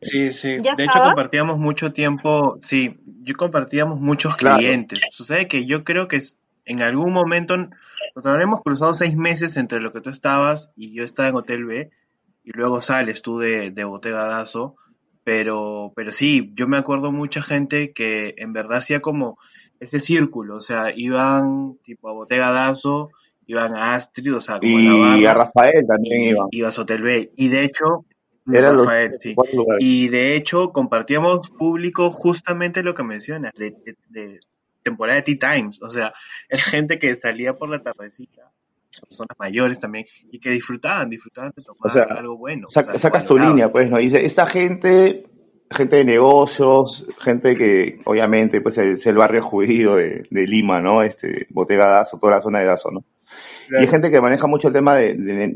[0.00, 0.60] Sí, sí.
[0.60, 5.02] De hecho, compartíamos mucho tiempo, sí, yo compartíamos muchos clientes.
[5.10, 6.22] Sucede que yo creo que
[6.66, 11.02] en algún momento nos habremos cruzado seis meses entre lo que tú estabas y yo
[11.02, 11.90] estaba en Hotel B
[12.44, 14.44] y luego sales tú de, de Botega
[15.24, 19.38] Pero, pero sí, yo me acuerdo mucha gente que en verdad hacía como
[19.80, 22.50] ese círculo, o sea, iban tipo a Botega
[23.48, 26.46] iban a Astrid, o sea, como y a Rafael también iba.
[26.50, 27.32] Iba a Hotel B.
[27.34, 28.04] Y de hecho,
[28.44, 29.34] Rafael, sí.
[29.80, 34.38] Y de hecho, compartíamos público justamente lo que mencionas, de,
[34.82, 35.82] temporada de Tea Times.
[35.82, 36.12] O sea,
[36.48, 38.52] era gente que salía por la tardecita,
[39.08, 42.68] personas mayores también, y que disfrutaban, disfrutaban de tomar algo bueno.
[42.68, 43.96] sacas tu línea, pues, ¿no?
[43.96, 45.24] Dice, esta gente
[45.70, 51.02] gente de negocios, gente que obviamente pues es el barrio judío de, de Lima, ¿no?
[51.02, 53.04] Este, Botega Dazo, toda la zona de Dazo, ¿no?
[53.70, 55.14] Y hay gente que maneja mucho el tema de,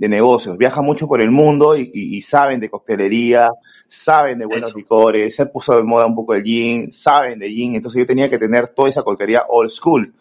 [0.08, 3.50] negocios, viaja mucho por el mundo y, saben de coctelería,
[3.88, 7.74] saben de buenos licores, se puso de moda un poco el gin, saben de gin,
[7.74, 10.12] entonces yo tenía que tener toda esa coctelería old school.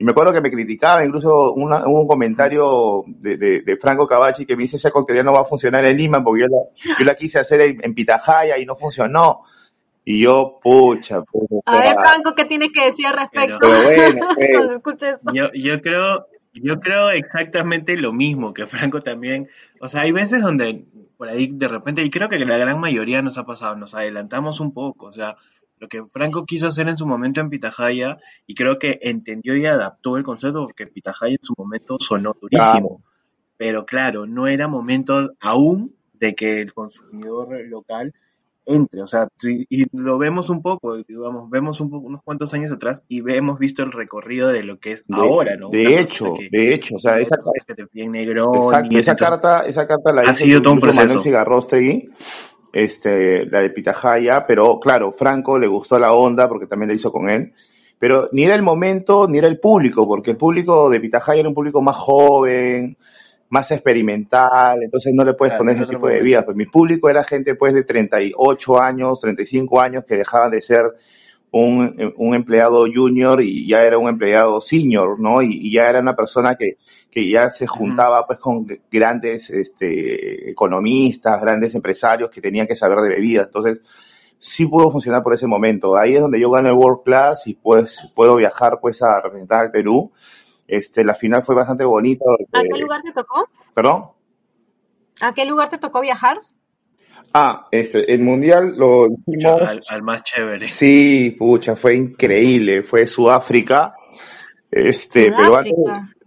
[0.00, 4.62] Y me acuerdo que me criticaba, incluso una, un comentario de, Franco Cavalli que me
[4.62, 6.46] dice, esa coctelería no va a funcionar en Lima porque
[6.98, 9.42] yo la, quise hacer en, Pitajaya y no funcionó.
[10.02, 11.60] Y yo, pucha, pucha.
[11.66, 13.58] A ver, Franco, ¿qué tienes que decir al respecto?
[13.60, 14.26] bueno,
[14.82, 14.96] pues,
[15.34, 19.48] Yo, yo creo, yo creo exactamente lo mismo que Franco también.
[19.80, 20.84] O sea, hay veces donde
[21.16, 24.58] por ahí de repente, y creo que la gran mayoría nos ha pasado, nos adelantamos
[24.58, 25.06] un poco.
[25.06, 25.36] O sea,
[25.78, 29.66] lo que Franco quiso hacer en su momento en Pitahaya, y creo que entendió y
[29.66, 33.02] adaptó el concepto, porque Pitahaya en su momento sonó durísimo.
[33.56, 38.14] Pero claro, no era momento aún de que el consumidor local
[38.70, 42.72] entre, o sea, y lo vemos un poco, digamos, vemos un poco, unos cuantos años
[42.72, 45.70] atrás y hemos visto el recorrido de lo que es ahora, ¿no?
[45.70, 47.36] De hecho, de hecho, o sea, esa,
[48.90, 51.20] esa carta, esa carta la ha sido todo un proceso.
[52.72, 57.12] este, la de Pitahaya, pero claro, Franco le gustó la onda porque también la hizo
[57.12, 57.52] con él,
[57.98, 61.48] pero ni era el momento ni era el público, porque el público de Pitahaya era
[61.48, 62.96] un público más joven,
[63.50, 66.44] más experimental, entonces no le puedes poner ese tipo de vida.
[66.44, 70.84] Pues mi público era gente pues de 38 años, 35 años que dejaban de ser
[71.50, 75.42] un, un empleado junior y ya era un empleado senior, ¿no?
[75.42, 76.76] Y, ya era una persona que,
[77.10, 83.00] que ya se juntaba pues con grandes este, economistas, grandes empresarios que tenían que saber
[83.00, 83.46] de bebidas.
[83.46, 83.80] Entonces,
[84.38, 85.96] sí pudo funcionar por ese momento.
[85.96, 89.64] Ahí es donde yo gano el World Class y pues puedo viajar pues a representar
[89.64, 90.12] al Perú
[90.70, 92.24] este, la final fue bastante bonita.
[92.52, 93.48] ¿A qué lugar te tocó?
[93.74, 94.06] ¿Perdón?
[95.20, 96.40] ¿A qué lugar te tocó viajar?
[97.32, 99.60] Ah, este, el mundial lo hicimos.
[99.88, 100.66] Al, más chévere.
[100.66, 102.82] Sí, pucha, fue increíble.
[102.82, 103.94] Fue Sudáfrica.
[104.70, 105.74] Este, pero antes,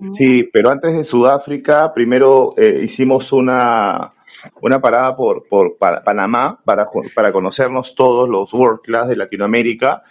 [0.10, 4.14] sí, pero antes de Sudáfrica, primero eh, hicimos una,
[4.62, 10.04] una parada por, por Panamá para, para conocernos todos los World Class de Latinoamérica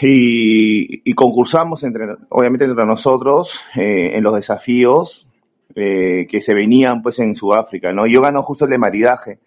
[0.00, 5.28] y, concursamos entre, obviamente entre nosotros eh, en los desafíos
[5.74, 8.06] eh, que se venían pues en Sudáfrica, ¿no?
[8.06, 9.40] Yo gano justo el de maridaje.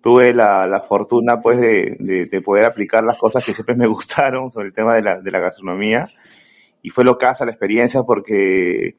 [0.00, 4.50] Tuve la, la fortuna pues de, de, poder aplicar las cosas que siempre me gustaron
[4.50, 6.08] sobre el tema de la, de la gastronomía
[6.82, 8.96] y fue lo casa la experiencia porque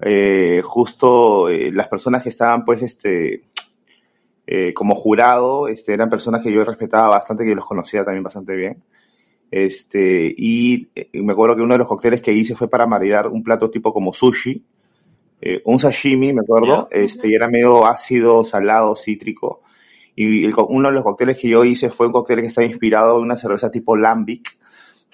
[0.00, 3.42] eh, justo las personas que estaban pues este
[4.74, 8.82] como jurado este, eran personas que yo respetaba bastante, que los conocía también bastante bien.
[9.50, 13.28] Este, y, eh, me acuerdo que uno de los cócteles que hice fue para maridar
[13.28, 14.62] un plato tipo como sushi,
[15.40, 19.62] eh, un sashimi, me acuerdo, este, y era medio ácido, salado, cítrico.
[20.16, 23.22] Y uno de los cócteles que yo hice fue un cóctel que estaba inspirado en
[23.22, 24.58] una cerveza tipo lambic,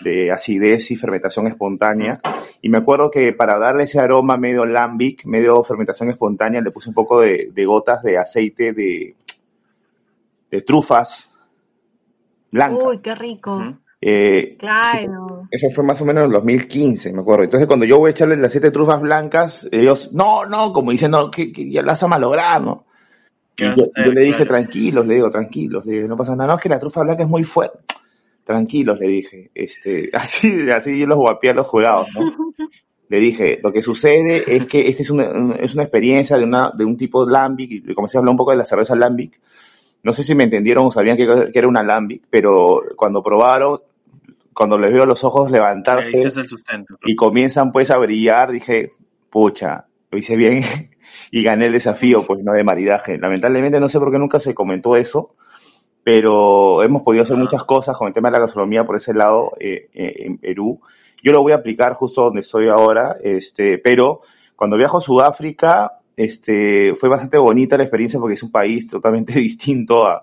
[0.01, 2.20] de acidez y fermentación espontánea.
[2.62, 6.88] Y me acuerdo que para darle ese aroma medio lambic, medio fermentación espontánea, le puse
[6.88, 9.14] un poco de, gotas de aceite de,
[10.51, 11.31] de trufas
[12.51, 12.79] blancas.
[12.83, 13.79] Uy, qué rico.
[14.07, 15.49] Eh, claro.
[15.51, 17.45] Eso fue más o menos en el 2015, me acuerdo.
[17.45, 21.31] Entonces, cuando yo voy a echarle las siete trufas blancas, ellos, no, no, como diciendo
[21.31, 22.85] que, que ya las ha malogrado, ¿no?
[23.57, 26.69] yo, le dije, tranquilos, le digo, tranquilos, le digo, no pasa nada, no, es que
[26.69, 27.79] la trufa blanca es muy fuerte.
[28.45, 32.31] tranquilos, le dije, este, así, así yo los guapié a los jurados, ¿no?
[33.09, 36.73] Le dije, lo que sucede es que esta es una, es una experiencia de, una,
[36.77, 39.40] de un tipo lambic, y comencé a hablar un poco de la cerveza lambic.
[40.03, 43.79] No sé si me entendieron o sabían que, que era una lambic, pero cuando probaron,
[44.55, 46.12] cuando les veo los ojos levantarse
[47.05, 48.93] y comienzan pues a brillar, dije,
[49.31, 50.62] pucha, lo hice bien
[51.31, 53.19] y gané el desafío, pues no de maridaje.
[53.19, 55.35] Lamentablemente no sé por qué nunca se comentó eso,
[56.03, 59.53] pero hemos podido hacer muchas cosas con el tema de la gastronomía por ese lado
[59.59, 60.81] eh, eh, en Perú.
[61.23, 64.21] Yo lo voy a aplicar justo donde estoy ahora, este, pero
[64.57, 69.33] cuando viajo a Sudáfrica, este, fue bastante bonita la experiencia porque es un país totalmente
[69.40, 70.23] distinto a,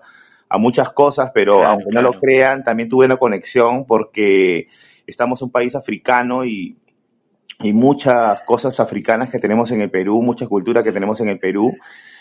[0.52, 4.68] a muchas cosas, pero aunque no lo crean, también tuve una conexión porque
[5.06, 6.76] estamos en un país africano y,
[7.60, 11.38] y muchas cosas africanas que tenemos en el Perú, mucha cultura que tenemos en el
[11.38, 11.74] Perú,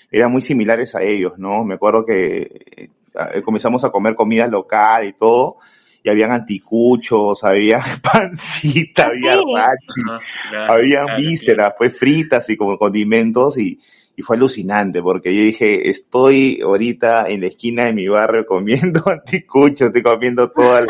[0.09, 1.65] eran muy similares a ellos, ¿no?
[1.65, 5.57] Me acuerdo que eh, comenzamos a comer comida local y todo,
[6.01, 10.23] y habían anticuchos, había pancita, había rachi,
[10.69, 13.77] había vísceras, pues fritas y como condimentos y,
[14.15, 19.01] y fue alucinante porque yo dije, estoy ahorita en la esquina de mi barrio comiendo
[19.09, 20.87] anticuchos, estoy comiendo todas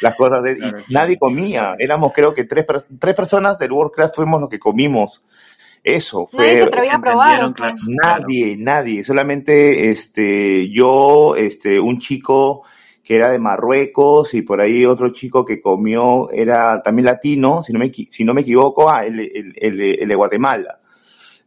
[0.00, 2.66] las, cosas de, y nadie comía, éramos creo que tres,
[2.98, 5.24] tres personas del World Class fuimos los que comimos.
[5.84, 6.44] Eso fue.
[6.44, 7.54] Nadie se atrevía a probar.
[7.86, 9.04] Nadie, nadie.
[9.04, 12.64] Solamente este, yo, este, un chico
[13.04, 17.72] que era de Marruecos y por ahí otro chico que comió era también latino, si
[17.72, 20.80] no me, si no me equivoco, ah, el, el, el de Guatemala.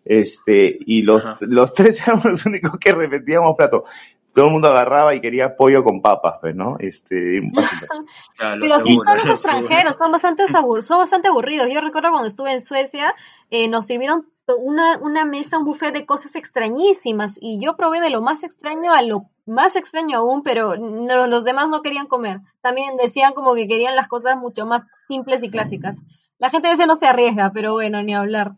[0.05, 3.85] Este, y los, los tres éramos los únicos que repetíamos plato.
[4.33, 6.77] Todo el mundo agarraba y quería pollo con papas, pues, ¿no?
[6.79, 7.41] Este,
[8.37, 10.43] Pero sí son los extranjeros, son bastante,
[10.81, 11.67] son bastante aburridos.
[11.69, 13.13] Yo recuerdo cuando estuve en Suecia,
[13.49, 18.09] eh, nos sirvieron una, una mesa, un buffet de cosas extrañísimas y yo probé de
[18.09, 22.39] lo más extraño a lo más extraño aún, pero no, los demás no querían comer.
[22.61, 26.01] También decían como que querían las cosas mucho más simples y clásicas.
[26.39, 28.53] La gente a veces no se arriesga, pero bueno, ni hablar.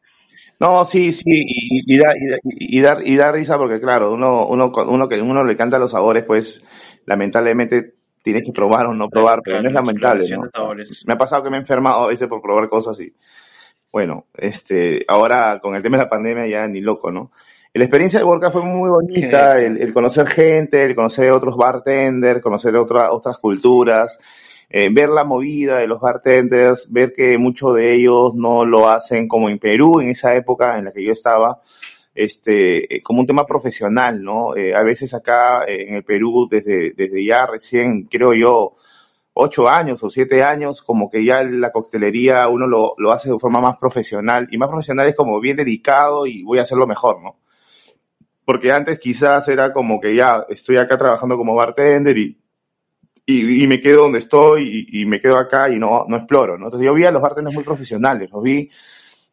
[0.63, 4.71] No, sí, sí, y, y, da, y, da, y, da, risa porque, claro, uno, uno,
[4.87, 6.63] uno que uno le canta los sabores, pues
[7.05, 10.73] lamentablemente tienes que probar o no probar, pero no es lamentable, ¿no?
[11.05, 13.13] Me ha pasado que me he enfermado a veces por probar cosas y,
[13.91, 17.31] bueno, este, ahora con el tema de la pandemia ya ni loco, ¿no?
[17.73, 22.41] La experiencia de World fue muy bonita, el, el, conocer gente, el conocer otros bartenders,
[22.41, 24.17] conocer otra, otras culturas,
[24.75, 29.27] eh, ver la movida de los bartenders, ver que muchos de ellos no lo hacen
[29.27, 31.61] como en Perú, en esa época en la que yo estaba,
[32.15, 34.55] este, eh, como un tema profesional, ¿no?
[34.55, 38.75] Eh, a veces acá en el Perú, desde, desde ya recién, creo yo,
[39.33, 43.37] ocho años o siete años, como que ya la coctelería uno lo, lo hace de
[43.37, 47.21] forma más profesional, y más profesional es como bien dedicado y voy a hacerlo mejor,
[47.21, 47.37] ¿no?
[48.43, 52.42] Porque antes quizás era como que ya estoy acá trabajando como bartender y
[53.25, 56.57] y, y, me quedo donde estoy y, y, me quedo acá y no, no exploro,
[56.57, 56.65] ¿no?
[56.65, 58.69] Entonces yo vi a los bartenders muy profesionales, los vi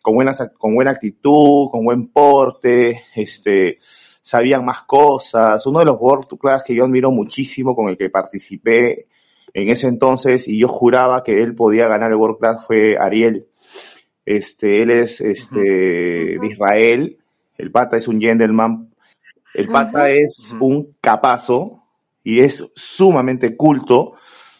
[0.01, 3.79] con buena, con buena actitud, con buen porte, este,
[4.21, 5.67] sabían más cosas.
[5.67, 9.07] Uno de los World Class que yo admiro muchísimo, con el que participé
[9.53, 13.47] en ese entonces y yo juraba que él podía ganar el World Class fue Ariel.
[14.25, 17.19] Este, él es este, de Israel,
[17.59, 18.91] el pata es un gentleman,
[19.55, 20.25] el pata uh -huh.
[20.25, 21.80] es un capazo,
[22.31, 24.15] y es sumamente culto,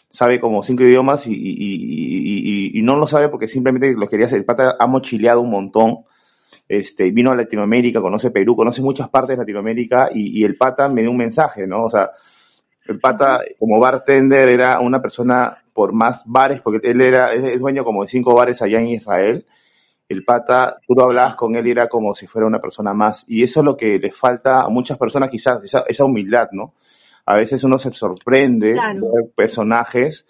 [0.09, 4.25] sabe como cinco idiomas y, y, y, y, no lo sabe porque simplemente lo quería
[4.25, 4.39] hacer.
[4.39, 5.99] El pata ha mochileado un montón.
[6.67, 11.01] Este, vino a Latinoamérica, conoce Perú, conoce muchas partes de Latinoamérica y, el pata me
[11.01, 11.85] dio un mensaje, ¿no?
[11.85, 12.11] O sea,
[12.87, 17.85] el pata como bartender era una persona por más bares, porque él era, es dueño
[17.85, 19.45] como de cinco bares allá en Israel.
[20.09, 23.23] El pata, tú lo hablabas con él y era como si fuera una persona más.
[23.29, 26.73] Y eso es lo que le falta a muchas personas, quizás, esa, esa humildad, ¿no?
[27.31, 28.99] A veces uno se sorprende claro.
[28.99, 30.25] de ver personajes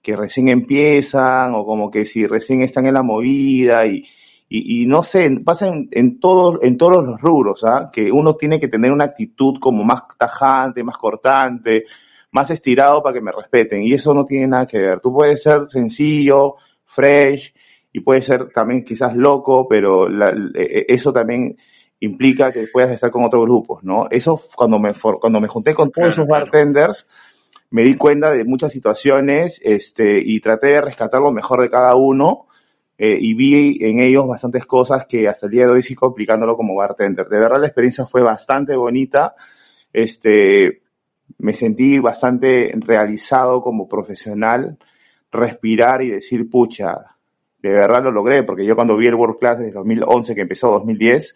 [0.00, 4.04] que recién empiezan o como que si recién están en la movida y,
[4.48, 7.90] y, y no sé, pasa en, en, todo, en todos los rubros, ¿ah?
[7.92, 11.86] que uno tiene que tener una actitud como más tajante, más cortante,
[12.30, 15.00] más estirado para que me respeten y eso no tiene nada que ver.
[15.00, 17.52] Tú puedes ser sencillo, fresh
[17.92, 21.56] y puedes ser también quizás loco, pero la, e, eso también
[22.04, 24.06] implica que puedas estar con otros grupos, ¿no?
[24.10, 27.06] Eso cuando me, cuando me junté con todos esos bartenders,
[27.70, 31.96] me di cuenta de muchas situaciones este, y traté de rescatar lo mejor de cada
[31.96, 32.46] uno
[32.96, 36.56] eh, y vi en ellos bastantes cosas que hasta el día de hoy sigo aplicándolo
[36.56, 37.26] como bartender.
[37.28, 39.34] De verdad la experiencia fue bastante bonita,
[39.92, 40.82] este,
[41.38, 44.78] me sentí bastante realizado como profesional,
[45.32, 47.16] respirar y decir, pucha,
[47.60, 50.70] de verdad lo logré, porque yo cuando vi el World Class desde 2011 que empezó
[50.70, 51.34] 2010,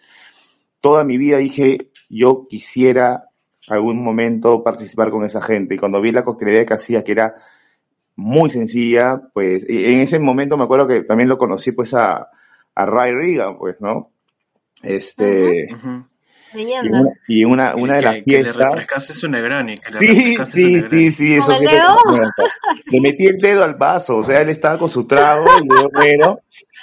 [0.81, 3.25] toda mi vida dije, yo quisiera
[3.69, 5.75] algún momento participar con esa gente.
[5.75, 7.35] Y cuando vi la coctelería que hacía, que era
[8.17, 12.29] muy sencilla, pues en ese momento me acuerdo que también lo conocí pues a,
[12.75, 14.11] a Ray Reagan, pues, ¿no?
[14.83, 15.69] Este,
[17.27, 18.25] y una, una, de las fiestas.
[18.25, 19.79] Que le refrescaste su Negroni.
[20.01, 21.67] sí, sí, sí, sí, eso sí.
[22.91, 25.91] Le metí el dedo al vaso, o sea, él estaba con su trago, y yo,
[25.93, 26.41] bueno,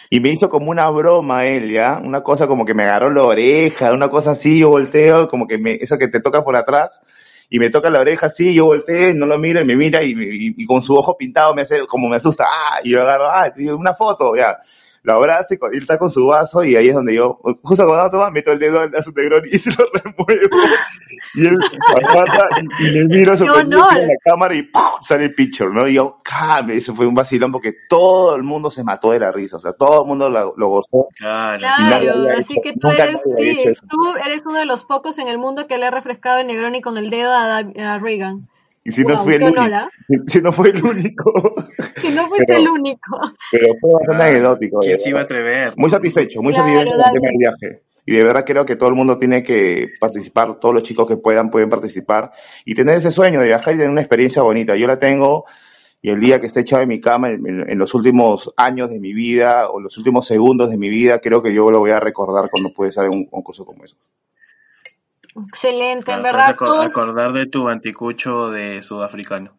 [0.09, 2.01] y me hizo como una broma él, ¿ya?
[2.03, 5.57] Una cosa como que me agarró la oreja, una cosa así, yo volteo, como que
[5.57, 7.01] me, eso que te toca por atrás,
[7.49, 10.13] y me toca la oreja así, yo volteo, no lo miro, y me mira, y,
[10.17, 13.51] y, con su ojo pintado me hace, como me asusta, ah, y yo agarro, ah,
[13.77, 14.59] una foto, ya
[15.05, 18.09] lo abraza y él está con su vaso y ahí es donde yo, justo cuando
[18.09, 20.57] toma, meto el dedo a su negrón y se lo remuevo.
[21.35, 21.57] Y él
[22.79, 24.81] y, y, le miro a su la cámara y ¡pum!
[25.01, 25.87] sale el picture, ¿no?
[25.87, 26.77] Y yo, ¡came!
[26.77, 29.73] Eso fue un vacilón porque todo el mundo se mató de la risa, o sea,
[29.73, 31.09] todo el mundo lo, lo gozó.
[31.15, 31.67] Claro,
[32.37, 35.77] así que tú eres, sí, tú eres uno de los pocos en el mundo que
[35.77, 38.49] le ha refrescado el Negroni con el dedo a, a Reagan.
[38.86, 39.89] Y si no fue el único.
[40.27, 41.55] Si, no fue el único.
[41.97, 43.19] Si no fuiste el único.
[43.51, 44.79] Pero fue bastante ah, anecdótico.
[44.79, 45.73] ¿Quién se iba a atrever?
[45.75, 47.81] Muy satisfecho, muy satisfecho con el tema del viaje.
[48.05, 51.17] Y de verdad creo que todo el mundo tiene que participar, todos los chicos que
[51.17, 52.31] puedan pueden participar
[52.63, 54.75] y tener ese sueño de viajar y tener una experiencia bonita.
[54.75, 55.45] Yo la tengo
[56.03, 59.11] y el día que esté echado en mi cama, en, los últimos años de mi
[59.11, 62.51] vida o los últimos segundos de mi vida, creo que yo lo voy a recordar
[62.51, 63.97] cuando puede salir un concurso como eso.
[65.36, 66.55] Excelente, en verdad.
[66.57, 66.95] Todos...
[66.95, 69.57] Acordar de tu anticucho de sudafricano.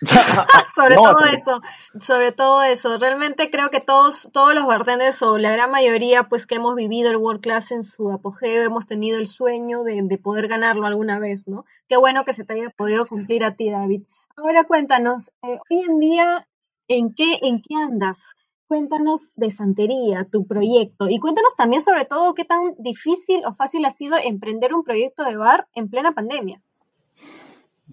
[0.74, 1.60] sobre todo eso,
[2.00, 2.98] sobre todo eso.
[2.98, 7.10] Realmente creo que todos, todos los bartenders o la gran mayoría, pues que hemos vivido
[7.10, 11.18] el World Class en su apogeo, hemos tenido el sueño de, de, poder ganarlo alguna
[11.18, 11.64] vez, ¿no?
[11.88, 14.02] Qué bueno que se te haya podido cumplir a ti, David.
[14.36, 16.48] Ahora cuéntanos, eh, hoy en día,
[16.86, 18.24] ¿en qué, en qué andas?
[18.68, 23.84] Cuéntanos de Santería, tu proyecto, y cuéntanos también sobre todo qué tan difícil o fácil
[23.86, 26.60] ha sido emprender un proyecto de bar en plena pandemia.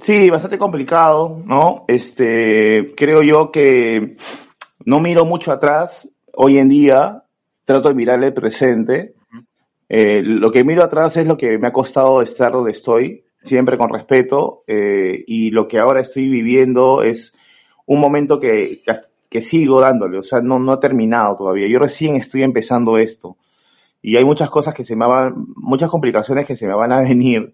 [0.01, 1.85] Sí, bastante complicado, ¿no?
[1.87, 4.17] Este, creo yo que
[4.83, 6.09] no miro mucho atrás.
[6.33, 7.23] Hoy en día
[7.63, 9.15] trato de mirar el presente.
[9.87, 13.77] Eh, lo que miro atrás es lo que me ha costado estar donde estoy, siempre
[13.77, 17.33] con respeto, eh, y lo que ahora estoy viviendo es
[17.85, 18.91] un momento que, que
[19.35, 21.67] que sigo dándole, o sea, no, no he terminado todavía.
[21.67, 23.35] Yo recién estoy empezando esto
[24.01, 27.01] y hay muchas cosas que se me van, muchas complicaciones que se me van a
[27.01, 27.53] venir,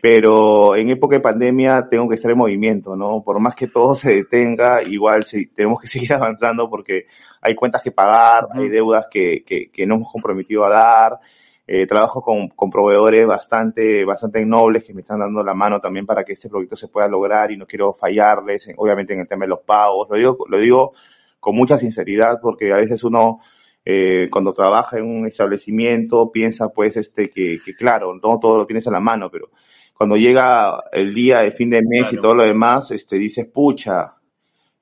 [0.00, 3.22] pero en época de pandemia tengo que estar en movimiento, ¿no?
[3.22, 7.06] Por más que todo se detenga, igual sí, tenemos que seguir avanzando porque
[7.40, 11.20] hay cuentas que pagar, hay deudas que, que, que no hemos comprometido a dar,
[11.66, 16.06] eh, trabajo con, con, proveedores bastante, bastante nobles que me están dando la mano también
[16.06, 19.44] para que este proyecto se pueda lograr y no quiero fallarles, obviamente en el tema
[19.44, 20.08] de los pagos.
[20.10, 20.92] Lo digo, lo digo
[21.40, 23.40] con mucha sinceridad porque a veces uno
[23.84, 28.66] eh, cuando trabaja en un establecimiento piensa pues este que, que, claro, no todo lo
[28.66, 29.50] tienes a la mano, pero
[29.92, 34.16] cuando llega el día de fin de mes y todo lo demás, este dices, pucha,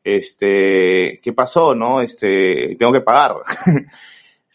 [0.03, 1.75] este, ¿qué pasó?
[1.75, 2.01] ¿No?
[2.01, 3.37] Este, tengo que pagar.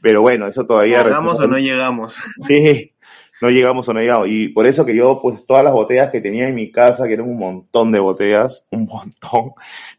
[0.01, 1.03] Pero bueno, eso todavía...
[1.03, 2.17] ¿Llegamos o no llegamos?
[2.41, 2.93] Sí,
[3.41, 4.27] no llegamos o no llegamos.
[4.29, 7.13] Y por eso que yo, pues todas las botellas que tenía en mi casa, que
[7.13, 9.51] eran un montón de botellas, un montón,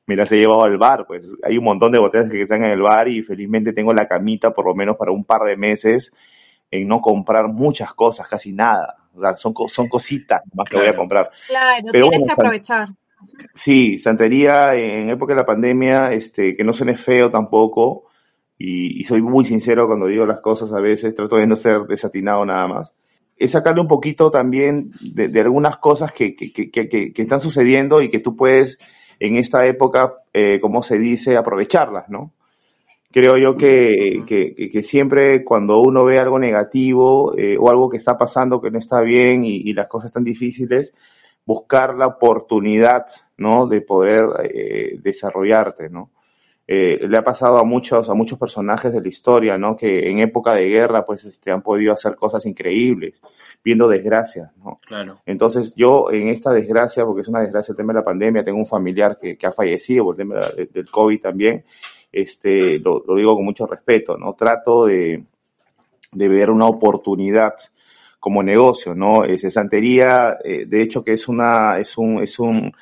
[0.07, 1.07] me las he llevado al bar.
[1.07, 4.09] Pues hay un montón de botellas que están en el bar y felizmente tengo la
[4.09, 6.13] camita por lo menos para un par de meses
[6.71, 8.97] en no comprar muchas cosas, casi nada.
[9.15, 11.31] O sea, son, son cositas más que voy a comprar.
[11.47, 12.89] Claro, Pero tienes que aprovechar.
[13.55, 18.06] Sí, santería en época de la pandemia, este, que no suene feo tampoco,
[18.59, 22.45] y, soy muy sincero cuando digo las cosas a veces, trato de no ser desatinado
[22.45, 22.93] nada más.
[23.37, 28.09] Es sacarle un poquito también de, algunas cosas que, que, que, que, están sucediendo y
[28.09, 28.79] que tú puedes
[29.21, 32.33] en esta época, eh, como se dice, aprovecharlas, ¿no?
[33.13, 38.19] Creo yo que, que, siempre cuando uno ve algo negativo eh, o algo que está
[38.19, 40.93] pasando que no está bien y, y, las cosas están difíciles,
[41.47, 43.07] buscar la oportunidad,
[43.39, 43.69] ¿no?
[43.69, 46.11] De poder eh, desarrollarte, ¿no?
[46.69, 49.77] Eh, le ha pasado a muchos, a muchos personajes de la historia, ¿no?
[49.77, 53.21] Que en época de guerra, pues, este, han podido hacer cosas increíbles,
[53.63, 54.81] viendo desgracias, ¿no?
[54.85, 55.21] Claro.
[55.27, 58.59] Entonces, yo en esta desgracia, porque es una desgracia el tema de la pandemia, tengo
[58.59, 60.41] un familiar que, que ha fallecido por el tema
[60.73, 61.65] del COVID también,
[62.11, 64.35] este, lo, lo, digo con mucho respeto, ¿no?
[64.35, 65.25] Trato de,
[66.13, 67.55] de ver una oportunidad
[68.19, 69.23] como negocio, ¿no?
[69.23, 72.73] Es santería, eh, de hecho que es una, es un, es un,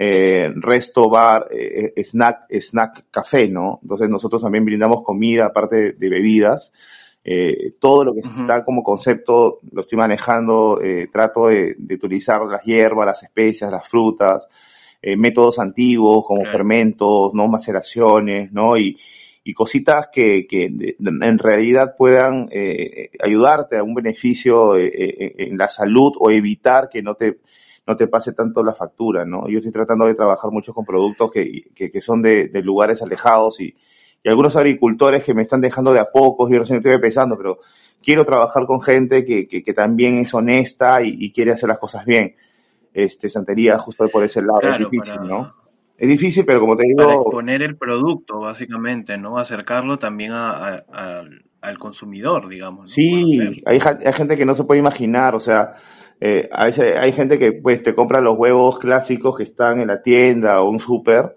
[0.00, 3.80] eh, resto, bar, eh, snack, snack, café, ¿no?
[3.82, 6.72] Entonces nosotros también brindamos comida, aparte de, bebidas.
[7.24, 12.40] Eh, todo lo que está como concepto lo estoy manejando, eh, trato de, de, utilizar
[12.46, 14.48] las hierbas, las especias, las frutas,
[15.02, 17.48] eh, métodos antiguos como fermentos, ¿no?
[17.48, 18.78] Maceraciones, ¿no?
[18.78, 18.96] Y,
[19.42, 25.58] y cositas que, que de, en realidad puedan eh, ayudarte a un beneficio eh, en
[25.58, 27.38] la salud o evitar que no te
[27.88, 29.48] no te pase tanto la factura, ¿no?
[29.48, 33.00] Yo estoy tratando de trabajar mucho con productos que, que, que son de, de, lugares
[33.00, 33.74] alejados y,
[34.22, 37.60] y, algunos agricultores que me están dejando de a pocos, yo recién estoy pensando, pero
[38.02, 41.78] quiero trabajar con gente que, que, que también es honesta y, y, quiere hacer las
[41.78, 42.36] cosas bien.
[42.92, 45.26] Este, Santería, justo por ese lado, claro, es difícil, para...
[45.26, 45.54] ¿no?
[45.96, 46.98] Es difícil, pero como te digo...
[46.98, 49.38] Para exponer el producto, básicamente, ¿no?
[49.38, 51.24] Acercarlo también a, a, a
[51.60, 52.82] al consumidor, digamos.
[52.82, 52.88] ¿no?
[52.88, 55.74] Sí, hay, hay gente que no se puede imaginar, o sea,
[56.20, 59.88] eh, a veces hay gente que pues te compra los huevos clásicos que están en
[59.88, 61.36] la tienda o un súper,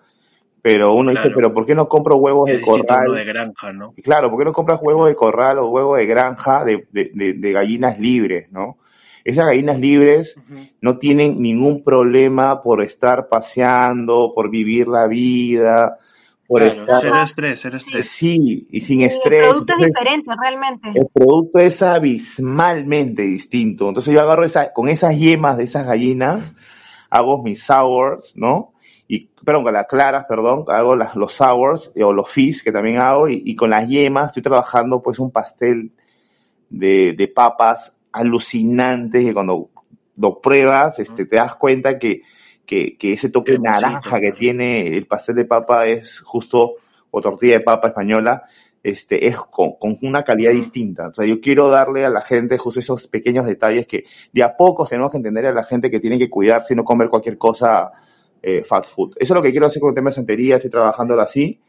[0.62, 1.28] pero uno claro.
[1.28, 3.14] dice, pero ¿por qué no compro huevos es de corral?
[3.14, 3.94] de granja, ¿no?
[4.04, 7.34] Claro, ¿por qué no compras huevos de corral o huevos de granja de, de, de,
[7.34, 8.78] de gallinas libres, no?
[9.24, 10.72] Esas gallinas libres uh -huh.
[10.82, 16.00] no tienen ningún problema por estar paseando, por vivir la vida,
[16.52, 17.02] por claro, estar...
[17.02, 18.10] Cero estrés, cero estrés.
[18.10, 19.40] Sí, y sin sí, estrés.
[19.40, 20.90] El producto Entonces, es diferente, realmente.
[20.96, 23.88] El producto es abismalmente distinto.
[23.88, 26.54] Entonces yo agarro esa, con esas yemas de esas gallinas,
[27.10, 28.74] hago mis sours, ¿no?
[29.08, 32.98] Y, perdón, con las claras, perdón, hago las, los sours o los fizz que también
[32.98, 35.94] hago y, y, con las yemas estoy trabajando pues un pastel
[36.70, 39.70] de, de papas alucinante que cuando
[40.18, 42.24] lo pruebas este, te das cuenta que,
[42.66, 46.76] que, que ese toque naranja que tiene el pastel de papa es justo,
[47.12, 48.44] o tortilla de papa española,
[48.84, 51.10] este, es con, con, una calidad distinta.
[51.10, 54.56] O sea, yo quiero darle a la gente justo esos pequeños detalles que de a
[54.56, 57.38] poco tenemos que entender a la gente que tiene que cuidarse y no comer cualquier
[57.38, 57.92] cosa
[58.42, 59.14] eh, fast food.
[59.18, 61.60] Eso es lo que quiero hacer con el tema de santería, estoy trabajándolo así.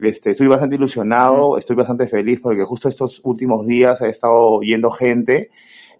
[0.00, 4.90] Este, estoy bastante ilusionado, estoy bastante feliz porque justo estos últimos días ha estado yendo
[4.90, 5.50] gente,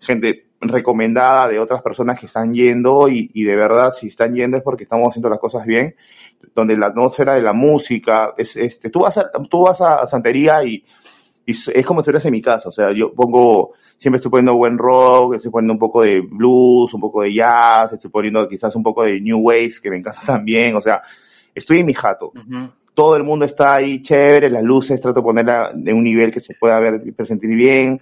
[0.00, 4.56] gente recomendada de otras personas que están yendo y, y, de verdad si están yendo
[4.56, 5.94] es porque estamos haciendo las cosas bien,
[6.54, 10.64] donde la atmósfera de la música, es, este, tú vas a, tú vas a Santería
[10.64, 10.84] y,
[11.46, 14.56] y es como si estuvieras en mi casa, o sea, yo pongo, siempre estoy poniendo
[14.56, 18.74] buen rock, estoy poniendo un poco de blues, un poco de jazz, estoy poniendo quizás
[18.76, 21.02] un poco de new wave, que me encanta también, o sea,
[21.54, 22.32] estoy en mi jato.
[22.34, 22.72] Uh -huh.
[22.94, 26.40] Todo el mundo está ahí chévere, las luces trato de ponerla de un nivel que
[26.40, 28.00] se pueda ver, presentir bien,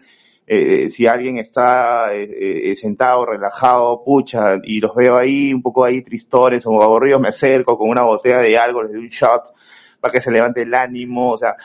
[0.55, 5.83] eh, si alguien está eh, eh, sentado, relajado, pucha, y los veo ahí un poco
[5.83, 9.55] ahí tristones o aburridos, me acerco con una botella de algo, les doy un shot
[9.99, 11.57] para que se levante el ánimo, o sea,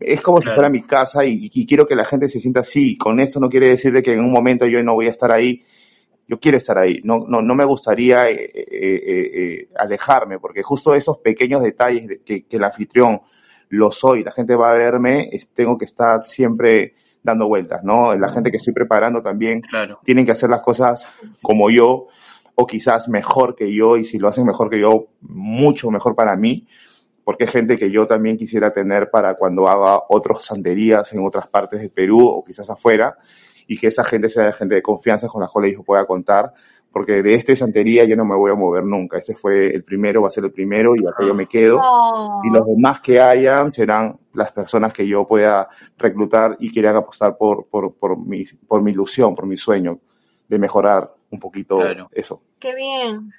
[0.00, 0.50] es como claro.
[0.50, 2.96] si fuera mi casa y, y, quiero que la gente se sienta así.
[2.96, 5.32] Con esto no quiere decir de que en un momento yo no voy a estar
[5.32, 5.62] ahí.
[6.26, 7.00] Yo quiero estar ahí.
[7.04, 12.46] No, no, no me gustaría eh, eh, alejarme porque justo esos pequeños detalles de que,
[12.46, 13.20] que el anfitrión
[13.68, 16.94] lo soy, la gente va a verme, es, tengo que estar siempre
[17.26, 18.14] dando vueltas, ¿no?
[18.14, 20.00] La gente que estoy preparando también claro.
[20.04, 21.06] tienen que hacer las cosas
[21.42, 22.06] como yo
[22.54, 26.36] o quizás mejor que yo y si lo hacen mejor que yo, mucho mejor para
[26.36, 26.66] mí,
[27.24, 31.48] porque es gente que yo también quisiera tener para cuando haga otras santerías en otras
[31.48, 33.16] partes del Perú o quizás afuera
[33.66, 36.52] y que esa gente sea gente de confianza con la cual yo pueda contar,
[36.92, 39.18] porque de este santería yo no me voy a mover nunca.
[39.18, 41.80] Este fue el primero, va a ser el primero y acá yo me quedo.
[41.82, 42.40] Oh.
[42.44, 45.68] Y los demás que hayan serán las personas que yo pueda
[45.98, 49.98] reclutar y quieran apostar por, por, por, mi, por mi ilusión, por mi sueño
[50.48, 52.06] de mejorar un poquito claro.
[52.12, 52.42] eso.
[52.60, 53.32] Qué bien,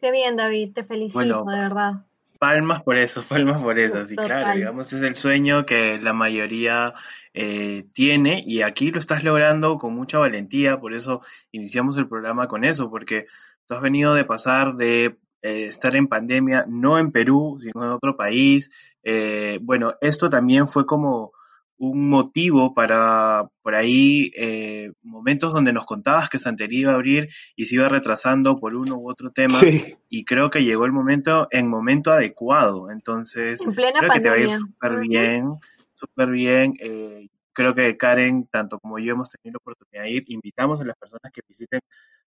[0.00, 1.92] qué bien David, te felicito, bueno, de verdad.
[2.38, 4.42] Palmas por eso, palmas por eso, sí, Total.
[4.42, 6.94] claro, digamos, es el sueño que la mayoría
[7.34, 11.20] eh, tiene y aquí lo estás logrando con mucha valentía, por eso
[11.52, 13.26] iniciamos el programa con eso, porque
[13.66, 17.90] tú has venido de pasar de eh, estar en pandemia, no en Perú, sino en
[17.90, 18.70] otro país.
[19.04, 21.32] Eh, bueno, esto también fue como
[21.76, 27.28] un motivo para por ahí eh, momentos donde nos contabas que Santería iba a abrir
[27.56, 29.96] y se iba retrasando por uno u otro tema sí.
[30.08, 32.90] y creo que llegó el momento en momento adecuado.
[32.90, 34.14] Entonces en plena creo pandemia.
[34.14, 35.58] que te va a ir súper bien
[36.04, 36.74] súper bien.
[36.80, 40.24] Eh, creo que Karen tanto como yo hemos tenido la oportunidad de ir.
[40.28, 41.80] Invitamos a las personas que visiten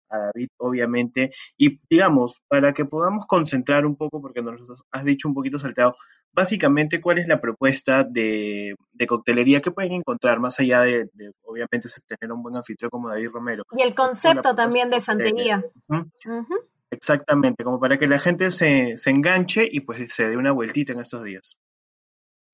[0.10, 4.62] a David, obviamente, y digamos, para que podamos concentrar un poco, porque nos
[4.92, 5.98] has dicho un poquito salteado,
[6.38, 11.32] básicamente, ¿cuál es la propuesta de, de coctelería que pueden encontrar, más allá de, de,
[11.42, 13.64] obviamente, tener un buen anfitrión como David Romero?
[13.76, 15.64] Y el concepto también de santería.
[15.88, 16.06] Uh -huh.
[16.28, 16.66] Uh -huh.
[16.92, 20.94] Exactamente, como para que la gente se, se enganche y pues se dé una vueltita
[20.94, 21.58] en estos días.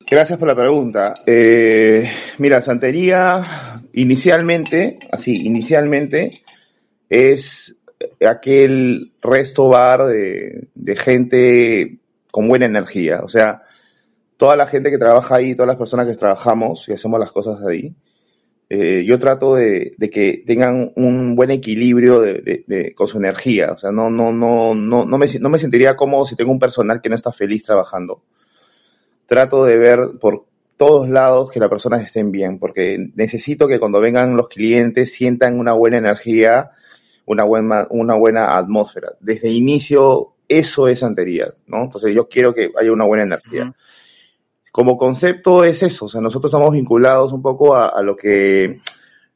[0.10, 1.16] Gracias por la pregunta.
[1.26, 6.42] Eh, mira, santería, inicialmente, así, inicialmente,
[7.10, 7.76] es
[8.26, 12.00] aquel resto bar de, de, gente
[12.32, 13.22] con buena energía.
[13.24, 13.64] O sea,
[14.44, 17.64] toda la gente que trabaja ahí, todas las personas que trabajamos y hacemos las cosas
[17.66, 17.96] ahí,
[18.70, 23.72] eh, yo trato de, de, que tengan un buen equilibrio de, de, con su energía.
[23.72, 26.60] O sea, no, no, no, no, no, me, no me sentiría cómodo si tengo un
[26.60, 28.22] personal que no está feliz trabajando.
[29.28, 30.44] Trato de ver por
[30.76, 35.58] todos lados que las personas estén bien, porque necesito que cuando vengan los clientes sientan
[35.58, 36.72] una buena energía,
[37.26, 39.14] una buena, una buena atmósfera.
[39.22, 41.84] Desde inicio, eso es santería, ¿no?
[41.84, 43.64] Entonces yo quiero que haya una buena energía.
[43.68, 43.74] Ujú.
[44.74, 48.82] Como concepto es eso, o sea, nosotros estamos vinculados un poco a, lo que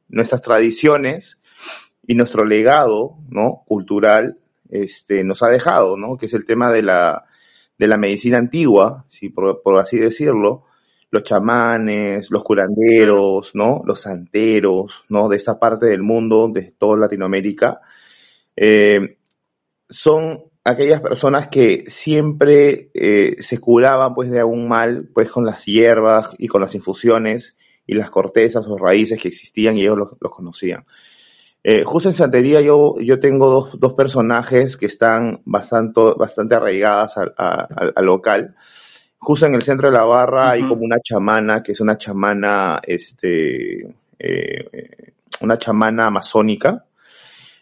[0.10, 1.40] nuestras tradiciones
[2.08, 3.62] y nuestro legado, ¿no?
[3.68, 4.40] Cultural,
[4.72, 6.18] este, nos ha dejado, ¿no?
[6.18, 7.26] Que es el tema de la,
[7.78, 10.64] de la medicina antigua, si por, por así decirlo,
[11.12, 13.84] los chamanes, los curanderos, ¿no?
[13.86, 15.30] Los santeros, ¿no?
[15.30, 17.82] De esta parte del mundo, de toda Latinoamérica,
[18.56, 19.20] eh,
[19.88, 25.66] son aquellas personas que siempre eh, se curaban pues de algún mal pues con las
[25.66, 27.56] hierbas y con las infusiones
[27.86, 30.86] y las cortezas o raíces que existían y ellos los, los conocían.
[31.64, 37.18] Eh, justo en Santería yo, yo tengo dos, dos personajes que están bastante, bastante arraigadas
[37.18, 38.56] al, a- al- al local.
[39.20, 42.80] Justo en el centro de la barra hay como una chamana, que es una chamana,
[42.84, 46.87] este, eh, una chamana amazónica.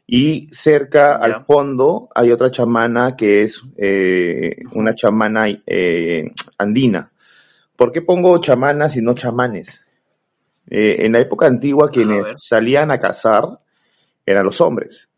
[0.08, 7.12] Y cerca al fondo hay otra chamana que es eh, una chamana eh, andina.
[7.76, 9.88] ¿Por qué pongo chamanas y no chamanes?
[10.70, 13.60] Eh, en la época antigua quienes salían a cazar
[14.26, 15.10] eran los hombres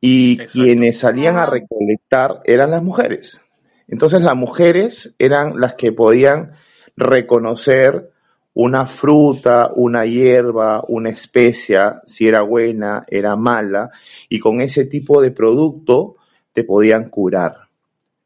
[0.00, 0.52] y Exacto.
[0.52, 3.40] quienes salían a recolectar eran las mujeres.
[3.88, 6.54] Entonces las mujeres eran las que podían
[6.96, 8.11] reconocer
[8.54, 13.90] una fruta, una hierba, una especia, si era buena, era mala,
[14.28, 16.16] y con ese tipo de producto
[16.52, 17.68] te podían curar,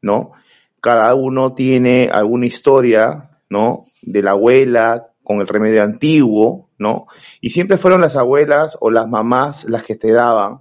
[0.01, 0.31] ¿no?
[0.81, 3.85] Cada uno tiene alguna historia, ¿no?
[4.01, 7.07] De la abuela con el remedio antiguo, ¿no?
[7.41, 10.59] Y siempre fueron las abuelas o las mamás las que te daban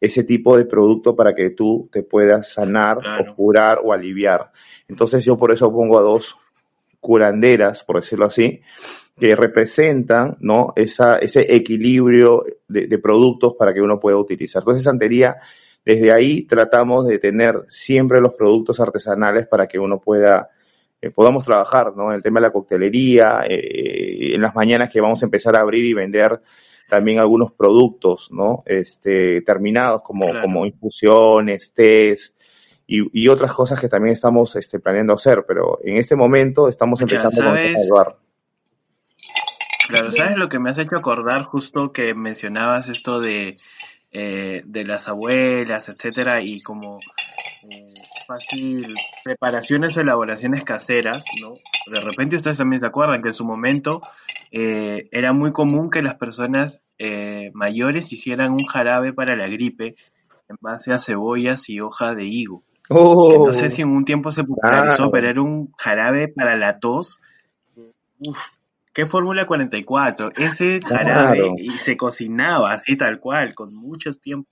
[0.00, 3.32] ese tipo de producto para que tú te puedas sanar Claro.
[3.32, 4.50] o curar o aliviar.
[4.88, 6.36] Entonces yo por eso pongo a dos
[7.04, 8.62] curanderas, por decirlo así,
[9.20, 10.72] que representan ¿no?
[10.74, 14.62] Esa, ese equilibrio de, de productos para que uno pueda utilizar.
[14.62, 15.36] Entonces, santería,
[15.84, 20.48] desde ahí tratamos de tener siempre los productos artesanales para que uno pueda,
[21.02, 22.08] eh, podamos trabajar, ¿no?
[22.08, 25.60] En el tema de la coctelería, eh, en las mañanas que vamos a empezar a
[25.60, 26.40] abrir y vender
[26.88, 28.62] también algunos productos, ¿no?
[28.64, 30.40] Este, terminados como, Claro.
[30.42, 32.34] como infusiones, tés
[32.86, 37.00] y, y otras cosas que también estamos este, planeando hacer, pero en este momento estamos
[37.00, 37.90] empezando con el ¿sabes?
[37.90, 38.16] bar.
[39.86, 40.10] Claro.
[40.12, 43.56] ¿sabes lo que me has hecho acordar justo que mencionabas esto de,
[44.12, 47.00] eh, de las abuelas, etcétera, y como
[47.70, 47.94] eh,
[48.26, 51.54] fácil preparaciones o elaboraciones caseras, ¿no?
[51.90, 54.00] De repente ustedes también se acuerdan que en su momento
[54.50, 59.96] eh, era muy común que las personas eh, mayores hicieran un jarabe para la gripe
[60.48, 62.62] en base a cebollas y hoja de higo.
[62.86, 65.10] Que Oh, no sé si en un tiempo se popularizó, claro.
[65.10, 67.20] pero era un jarabe para la tos.
[68.18, 68.38] Uf,
[68.92, 70.32] ¿qué Fórmula 44?
[70.36, 71.54] Ese jarabe Claro.
[71.56, 74.48] y se cocinaba así tal cual, con mucho tiempo.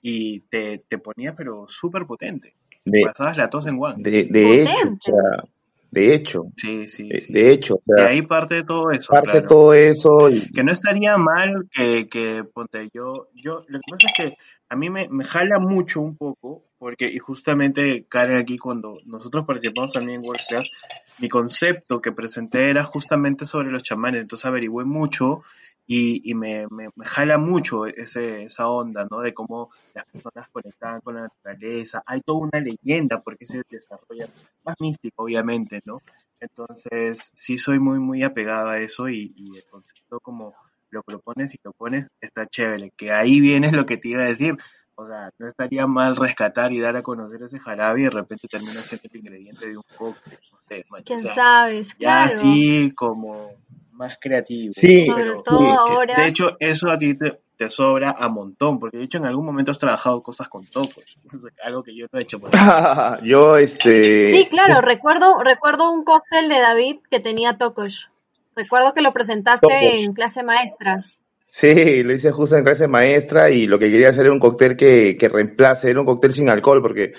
[0.00, 2.54] Y te, te ponía pero súper potente.
[2.84, 4.02] De, Pasabas la tos en guan.
[4.02, 5.44] de, de hecho, o sea,
[5.90, 7.32] de hecho, Sí, sí, de, sí.
[7.32, 9.46] de hecho, o De sea, ahí parte todo eso, parte claro.
[9.46, 14.06] todo eso y Que no estaría mal que, que ponte yo, yo, lo que pasa
[14.06, 14.36] es que
[14.68, 19.46] a mí me, me jala mucho un poco, porque, y justamente Karen aquí cuando nosotros
[19.46, 20.70] participamos también en World Class,
[21.18, 25.42] mi concepto que presenté era justamente sobre los chamanes, entonces averigüé mucho
[25.86, 29.20] y, y me, me, me jala mucho ese, esa onda, ¿no?
[29.20, 34.26] De cómo las personas conectaban con la naturaleza, hay toda una leyenda porque se desarrolla,
[34.64, 36.02] más místico obviamente, ¿no?
[36.40, 40.54] Entonces, sí soy muy, muy apegado a eso y, y el concepto como
[40.90, 42.92] lo propones y lo pones está chévere.
[42.96, 44.56] Que ahí viene lo que te iba a decir.
[45.00, 48.48] O sea, no estaría mal rescatar y dar a conocer ese jarabe y de repente
[48.48, 50.38] termina siendo el ingrediente de un cóctel.
[50.50, 51.82] No sé, o ¿Quién sea, sabe?
[51.82, 52.32] ya Claro.
[52.34, 53.52] así como
[53.92, 54.72] más creativo.
[54.72, 55.12] Sí, ¿no?
[55.14, 56.14] Sobre Pero todo sí, ahora.
[56.16, 59.46] de hecho, eso a ti te, te sobra a montón, porque de hecho en algún
[59.46, 61.16] momento has trabajado cosas con tocos.
[61.32, 62.40] O sea, algo que yo no he hecho.
[62.40, 62.50] Por
[63.22, 68.10] yo este Sí, claro, recuerdo, recuerdo un cóctel de David que tenía tocos.
[68.58, 70.04] Recuerdo que lo presentaste Tocos.
[70.04, 71.04] en clase maestra.
[71.46, 74.76] Sí, lo hice justo en clase maestra y lo que quería hacer era un cóctel
[74.76, 77.12] que, que reemplace, era un cóctel sin alcohol, porque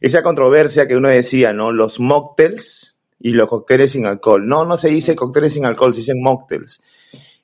[0.00, 1.72] esa controversia que uno decía, ¿no?
[1.72, 4.46] Los mocktails y los cócteles sin alcohol.
[4.46, 6.80] No, no se dice cócteles sin alcohol, se dicen mocktails.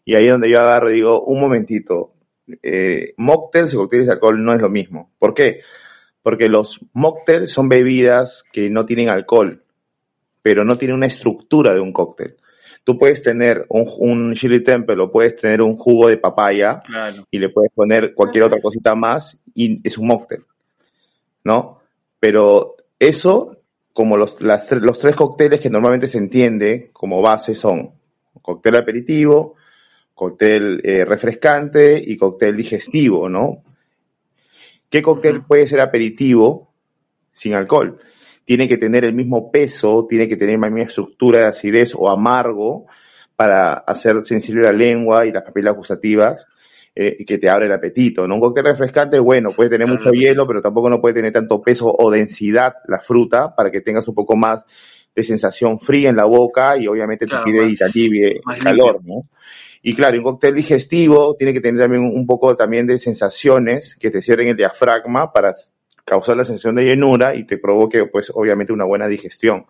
[0.04, 2.12] Y ahí es donde yo agarro y digo, un momentito,
[2.62, 5.10] eh, mocktails y cócteles de alcohol no es lo mismo.
[5.18, 5.62] ¿Por qué?
[6.22, 9.64] Porque los mocktails son bebidas que no tienen alcohol,
[10.40, 12.36] pero no tienen una estructura de un cóctel.
[12.84, 17.26] Tú puedes tener un, un chili temple o puedes tener un jugo de papaya Claro.
[17.30, 20.44] y le puedes poner cualquier otra cosita más y es un mocktail,
[21.44, 21.80] ¿no?
[22.18, 23.58] Pero eso,
[23.92, 27.92] como los, las los tres cócteles que normalmente se entiende como base son
[28.42, 29.56] cóctel aperitivo,
[30.14, 33.62] cóctel eh, refrescante y cóctel digestivo, ¿no?
[34.88, 36.72] ¿Qué cóctel puede ser aperitivo
[37.32, 37.98] sin alcohol?
[38.50, 42.10] Tiene que tener el mismo peso, tiene que tener la misma estructura de acidez o
[42.10, 42.86] amargo
[43.36, 46.48] para hacer sensible la lengua y las papilas gustativas
[46.96, 48.26] eh, y que te abre el apetito.
[48.26, 48.34] ¿no?
[48.34, 51.94] Un cóctel refrescante, bueno, puede tener mucho hielo, pero tampoco no puede tener tanto peso
[51.96, 54.64] o densidad la fruta para que tengas un poco más
[55.14, 58.98] de sensación fría en la boca y obviamente te pide y te alivie el calor,
[59.04, 59.22] ¿no?
[59.80, 64.10] Y claro, un cóctel digestivo tiene que tener también un poco también de sensaciones que
[64.10, 65.54] te cierren el diafragma para
[66.04, 69.66] causar la sensación de llenura y te provoque, pues, obviamente una buena digestión.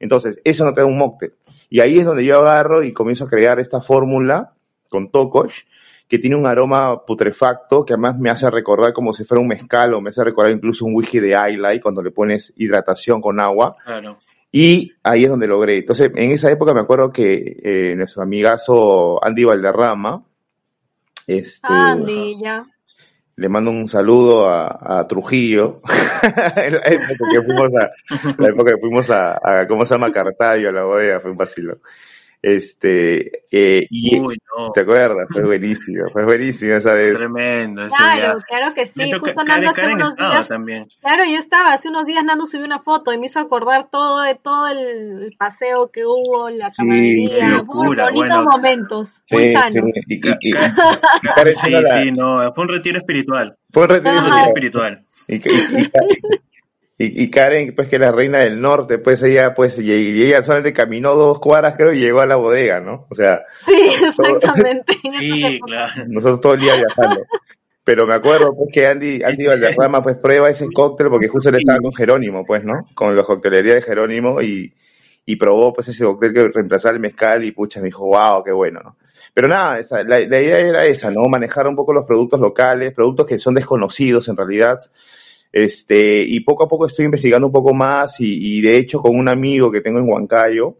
[0.00, 1.32] Entonces, eso no te da un mocktail.
[1.70, 4.52] Y ahí es donde yo agarro y comienzo a crear esta fórmula
[4.88, 5.64] con Tokosh,
[6.08, 9.92] que tiene un aroma putrefacto, que además me hace recordar como si fuera un mezcal
[9.92, 13.76] o me hace recordar incluso un whisky de highlight cuando le pones hidratación con agua.
[13.84, 14.18] Claro.
[14.50, 15.76] Y ahí es donde logré.
[15.76, 20.24] Entonces, en esa época me acuerdo que eh, nuestro amigazo Andy Valderrama,
[21.26, 22.66] este, Andy, ya.
[23.38, 25.80] Le mando un saludo a, Trujillo,
[26.24, 27.92] la época que fuimos a,
[28.36, 30.10] la época que fuimos a, a, ¿cómo se llama?
[30.10, 31.78] Cartayo, a la bodega, fue un vacilo.
[32.40, 34.10] Este, eh, y,
[34.72, 35.26] ¿te acuerdas?
[35.30, 37.16] Fue buenísimo, fue buenísimo esa vez.
[37.16, 37.88] Tremendo.
[37.88, 39.10] Claro, claro que sí.
[39.10, 40.48] Justo Nando hace unos días.
[40.48, 40.86] También.
[41.00, 44.22] Claro, yo estaba, hace unos días Nando subió una foto y me hizo acordar todo,
[44.36, 49.72] todo el paseo que hubo, la camaradería, bonitos momentos, muy sanos.
[50.06, 50.20] Sí,
[51.62, 53.56] sí, no, fue un retiro espiritual.
[53.72, 54.16] Fue un retiro,
[54.46, 55.04] espiritual.
[55.26, 55.90] Y, y,
[57.00, 60.72] y, Karen, pues que es la reina del norte, pues ella, pues, y, ella solamente
[60.72, 63.06] caminó dos cuadras, creo, y llegó a la bodega, ¿no?
[63.08, 63.44] O sea.
[63.64, 63.72] Sí,
[64.04, 64.94] exactamente.
[65.20, 65.92] sí, claro.
[66.08, 67.22] Nosotros todo el día viajando.
[67.84, 71.58] Pero me acuerdo, pues, que Andy, Andy Valderrama, pues, prueba ese cóctel, porque justo le
[71.58, 72.88] estaba con Jerónimo, pues, ¿no?
[72.94, 74.74] Con la coctelería de Jerónimo, y,
[75.24, 78.50] y probó, pues, ese cóctel que reemplazaba el mezcal, y pucha, me dijo, wow, qué
[78.50, 78.96] bueno, ¿no?
[79.34, 81.22] Pero nada, esa, la, la idea era esa, ¿no?
[81.28, 84.80] Manejar un poco los productos locales, productos que son desconocidos en realidad,
[85.52, 89.28] este, y poco a poco estoy investigando un poco más y, de hecho con un
[89.28, 90.76] amigo que tengo en Huancayo,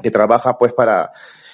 [0.00, 1.10] que trabaja pues para,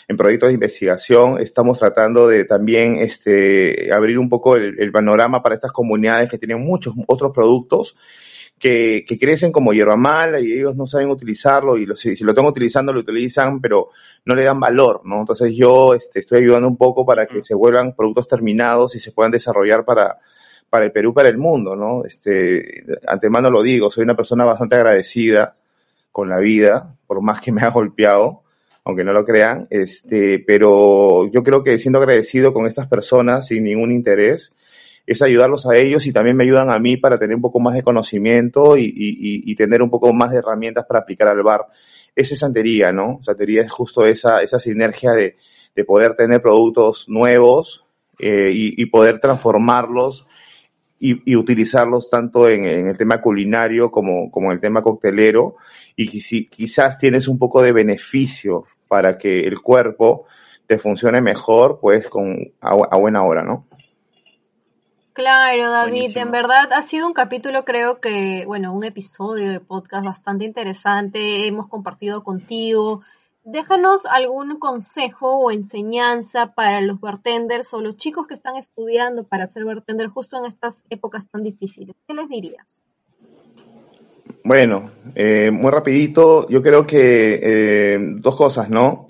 [0.07, 5.55] en proyectos de investigación, estamos tratando de también este, abrir un poco el, panorama para
[5.55, 7.97] estas comunidades que tienen muchos otros productos
[8.59, 12.47] que, que, crecen como hierba mala y ellos no saben utilizarlo y si, lo están
[12.47, 13.89] utilizando lo utilizan pero
[14.27, 15.21] no le dan valor, ¿no?
[15.21, 19.11] Entonces yo este, estoy ayudando un poco para que se vuelvan productos terminados y se
[19.11, 20.19] puedan desarrollar para,
[20.71, 22.05] para el Perú, para el mundo, ¿no?
[22.05, 25.55] Este, antemano lo digo, soy una persona bastante agradecida
[26.11, 28.43] con la vida, por más que me ha golpeado,
[28.85, 33.65] aunque no lo crean, este, pero yo creo que siendo agradecido con estas personas sin
[33.65, 34.53] ningún interés,
[35.07, 37.75] es ayudarlos a ellos y también me ayudan a mí para tener un poco más
[37.75, 41.67] de conocimiento y, y, tener un poco más de herramientas para aplicar al bar.
[42.17, 43.19] Esa es santería, ¿no?
[43.23, 45.37] Santería es justo esa, esa sinergia de,
[45.75, 47.85] de poder tener productos nuevos
[48.19, 50.27] eh, y, y, poder transformarlos
[51.07, 55.57] y, utilizarlos tanto en, el tema culinario como, como en el tema coctelero
[55.97, 60.25] y si quizás tienes un poco de beneficio para que el cuerpo
[60.67, 63.67] te funcione mejor, pues con a, buena hora, ¿no?
[65.13, 70.07] Claro, David, en verdad ha sido un capítulo, creo que, bueno, un episodio de podcast
[70.07, 71.47] bastante interesante.
[71.47, 73.03] Hemos compartido contigo
[73.47, 79.47] Déjanos algún consejo o enseñanza para los bartenders o los chicos que están estudiando para
[79.47, 81.95] ser bartender justo en estas épocas tan difíciles.
[82.09, 82.83] ¿Qué les dirías?
[84.45, 89.09] Bueno, eh, muy rapidito, yo creo que eh, dos cosas, ¿no?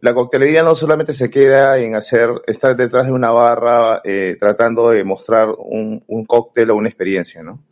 [0.00, 4.88] La coctelería no solamente se queda en hacer, estar detrás de una barra eh, tratando
[4.88, 7.62] de mostrar un, un, cóctel o una experiencia, ¿no?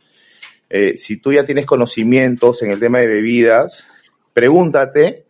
[0.97, 3.85] si tú ya tienes conocimientos en el tema de bebidas,
[4.33, 5.26] pregúntate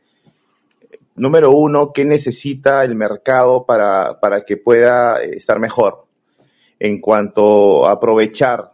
[1.17, 6.05] número uno, ¿qué necesita el mercado para, para que pueda eh, estar mejor
[6.79, 8.71] en cuanto a aprovechar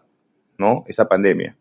[0.58, 0.84] ¿no?
[0.88, 1.56] esta pandemia?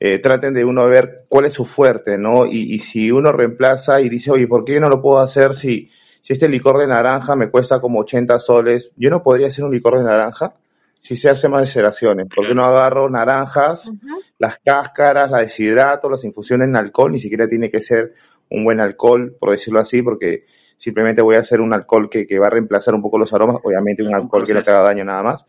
[0.00, 2.46] Eh, traten de uno ver cuál es su fuerte, ¿no?
[2.46, 5.54] Y, y, si uno reemplaza y dice, oye, ¿por qué yo no lo puedo hacer
[5.54, 5.90] si,
[6.20, 8.90] si este licor de naranja me cuesta como 80 soles?
[8.96, 10.54] ¿Yo no podría hacer un licor de naranja?
[10.98, 12.26] Si se hace más deseraciones.
[12.34, 13.90] ¿Por qué no agarro naranjas,
[14.38, 17.12] las cáscaras, las deshidrato, las infusiones en alcohol?
[17.12, 18.14] Ni siquiera tiene que ser
[18.50, 20.44] un buen alcohol, por decirlo así, porque
[20.76, 24.02] simplemente voy a hacer un alcohol que, va a reemplazar un poco los aromas, obviamente
[24.02, 25.46] un alcohol que no te haga daño nada más.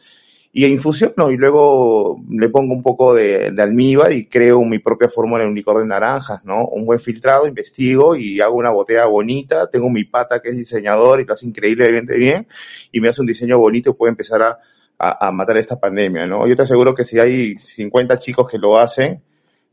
[0.52, 5.44] Y infusiono y luego le pongo un poco de, almíbar y creo mi propia fórmula
[5.44, 6.66] en un licor de naranjas, ¿no?
[6.68, 9.70] Un buen filtrado, investigo y hago una botella bonita.
[9.70, 12.48] Tengo mi pata que es diseñador y lo hace increíblemente bien
[12.94, 14.60] y me hace un diseño bonito y puedo empezar a,
[14.98, 16.48] a, a matar esta pandemia, ¿no?
[16.48, 19.22] Yo te aseguro que si hay 50 chicos que lo hacen,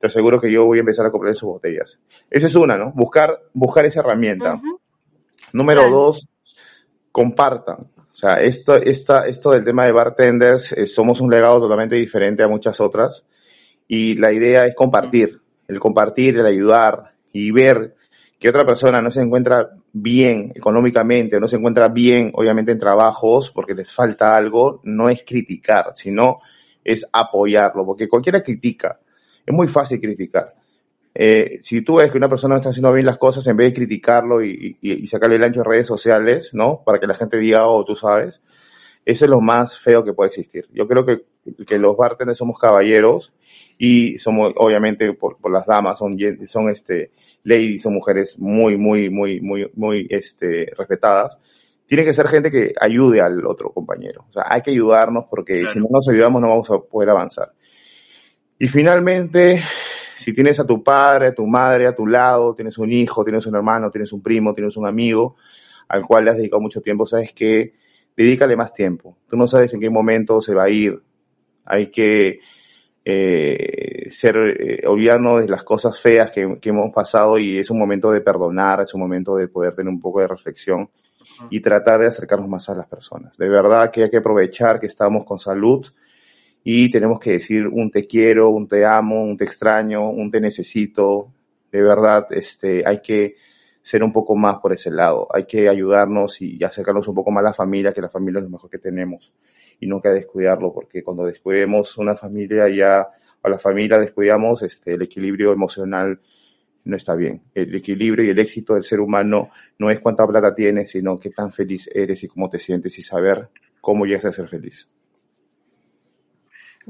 [0.03, 1.97] te aseguro que yo voy a empezar a comprar sus botellas.
[2.29, 2.91] Esa es una, ¿no?
[2.91, 4.61] Buscar, buscar esa herramienta.
[5.53, 6.29] Número dos,
[7.13, 7.87] compartan.
[7.97, 12.43] O sea, esto, esta, esto del tema de bartenders, eh, somos un legado totalmente diferente
[12.43, 13.29] a muchas otras
[13.87, 17.95] y la idea es compartir, el compartir, el ayudar y ver
[18.41, 23.53] que otra persona no se encuentra bien económicamente, no se encuentra bien, obviamente, en trabajos
[23.53, 26.39] porque les falta algo, no es criticar, sino
[26.83, 28.99] es apoyarlo, porque cualquiera critica,
[29.47, 30.55] es muy fácil criticar.
[31.15, 33.69] Eh, si tú ves que una persona no está haciendo bien las cosas, en vez
[33.69, 36.83] de criticarlo y, y, sacarle el ancho en redes sociales, ¿no?
[36.85, 38.41] Para que la gente diga, oh, tú sabes,
[39.05, 40.69] eso es lo más feo que puede existir.
[40.73, 41.25] Yo creo que,
[41.67, 43.33] que los bartenders somos caballeros
[43.77, 46.17] y somos, obviamente, por, por las damas, son,
[46.49, 47.11] son este,
[47.45, 51.37] ladies, son mujeres muy, muy, muy, muy, muy, este, respetadas.
[51.87, 54.25] Tiene que ser gente que ayude al otro compañero.
[54.31, 57.53] O sea, hay que ayudarnos porque si no nos ayudamos no vamos a poder avanzar.
[58.63, 59.61] Y finalmente,
[60.17, 63.45] si tienes a tu padre, a tu madre a tu lado, tienes un hijo, tienes
[63.47, 65.35] un hermano, tienes un primo, tienes un amigo
[65.89, 67.75] al cual le has dedicado mucho tiempo, sabes que
[68.17, 69.17] dedícale más tiempo.
[69.29, 71.03] Tú no sabes en qué momento se va a ir.
[71.65, 72.39] Hay que
[73.05, 77.81] eh, ser, eh, olvidarnos de las cosas feas que, que, hemos pasado y es un
[77.81, 80.89] momento de perdonar, es un momento de poder tener un poco de reflexión
[81.51, 83.37] y tratar de acercarnos más a las personas.
[83.37, 85.85] De verdad que hay que aprovechar que estamos con salud
[86.65, 90.41] y tenemos que decir un te quiero, un te amo, un te extraño, un te
[90.41, 91.33] necesito.
[91.73, 93.37] De verdad, este, hay que
[93.83, 95.27] ser un poco más por ese lado.
[95.35, 98.45] Hay que ayudarnos y acercarnos un poco más a la familia, que la familia es
[98.45, 99.33] lo mejor que tenemos.
[99.81, 103.09] Y nunca descuidarlo, porque cuando descuidemos una familia ya,
[103.43, 106.21] a la familia descuidamos, este, el equilibrio emocional
[106.85, 107.43] no está bien.
[107.55, 111.31] El equilibrio y el éxito del ser humano no es cuánta plata tienes, sino qué
[111.31, 113.49] tan feliz eres y cómo te sientes y saber
[113.81, 114.89] cómo llegas a ser feliz.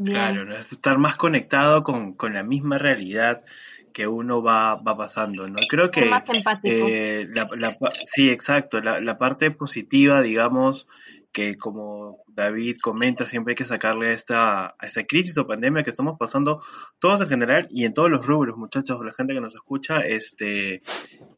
[0.05, 0.57] Claro, ¿no?
[0.57, 3.45] es estar más conectado con, con, la misma realidad
[3.93, 5.57] que uno va, va pasando, ¿no?
[5.69, 6.07] Creo que...
[6.07, 6.87] Más empático.
[6.89, 7.77] Eh, la, la,
[8.07, 8.81] sí, exacto.
[8.81, 10.89] La, la, parte positiva, digamos,
[11.33, 15.83] que como David comenta, siempre hay que sacarle a esta, a esta crisis o pandemia
[15.83, 16.63] que estamos pasando
[16.99, 20.83] todos en general y en todos los rubros, muchachos, la gente que nos escucha, este,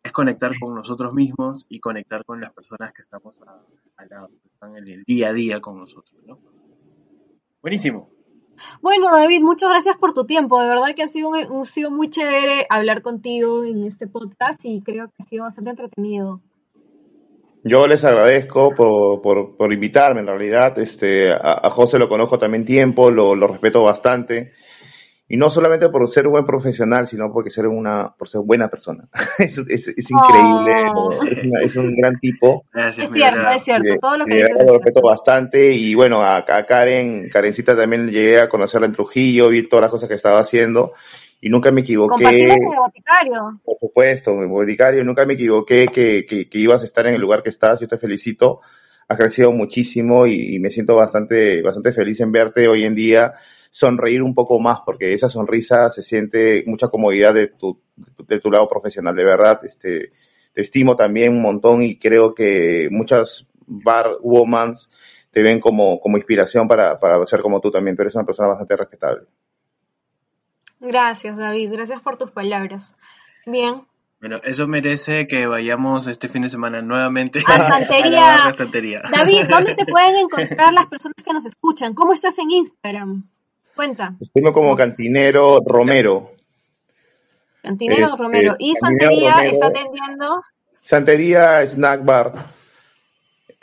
[0.03, 3.37] es conectar con nosotros mismos y conectar con las personas que estamos
[3.97, 6.39] al lado, que están en el día a día con nosotros, ¿no?
[7.63, 8.11] Buenísimo.
[8.81, 10.61] Bueno, David, muchas gracias por tu tiempo.
[10.61, 14.65] De verdad que ha sido, un, ha sido muy chévere hablar contigo en este podcast
[14.65, 16.41] y creo que ha sido bastante entretenido.
[17.67, 20.79] Yo les agradezco por, por, por invitarme, en realidad.
[20.79, 24.53] Este, a, a, José lo conozco también tiempo, lo, lo respeto bastante.
[25.27, 28.69] Y no solamente por ser un buen profesional, sino porque ser una, por ser buena
[28.69, 29.09] persona.
[29.39, 31.13] es, es, es, increíble, oh.
[31.25, 32.65] es, una, es, un gran tipo.
[32.73, 34.67] Gracias, es cierto, es cierto, todo lo que dices.
[34.67, 39.49] Lo respeto bastante y bueno, a, a, Karen, Karencita también llegué a conocerla en Trujillo,
[39.49, 40.93] vi todas las cosas que estaba haciendo
[41.41, 42.45] y nunca me equivoqué.
[42.45, 43.61] En el boticario.
[43.65, 47.15] Por supuesto, en el boticario, nunca me equivoqué que, que, que ibas a estar en
[47.15, 48.61] el lugar que estás, yo te felicito
[49.07, 53.35] has crecido muchísimo y, y, me siento bastante, bastante feliz en verte hoy en día
[53.75, 58.49] sonreír un poco más, porque esa sonrisa se siente mucha comodidad de tu, de tu
[58.49, 59.17] lado profesional.
[59.17, 60.13] De verdad, este,
[60.53, 64.93] te estimo también un montón y creo que muchas bar womans
[65.33, 67.97] te ven como, como inspiración para, para ser como tú también.
[67.97, 69.27] Tú eres una persona bastante respetable.
[70.79, 71.73] Gracias, David.
[71.73, 72.95] Gracias por tus palabras.
[73.45, 73.83] Bien,
[74.21, 79.03] bueno, eso merece que vayamos este fin de semana nuevamente a, a Santería.
[79.11, 81.93] David, ¿dónde te pueden encontrar las personas que nos escuchan?
[81.93, 83.25] ¿Cómo estás en Instagram?
[83.75, 84.15] Cuenta.
[84.21, 86.33] Estoy como Cantinero Romero.
[87.63, 88.57] Cantinero este, Romero.
[88.59, 90.43] ¿Y Santería Romero, está atendiendo?
[90.81, 92.33] Santería Snack Bar.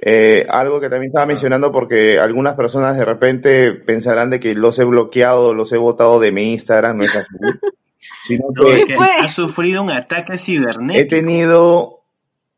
[0.04, 4.80] Eh, algo que también estaba mencionando porque algunas personas de repente pensarán de que los
[4.80, 7.36] he bloqueado, los he votado de mi Instagram, no es así.
[8.24, 11.00] sino que, que ha sufrido un ataque cibernético.
[11.00, 12.02] He tenido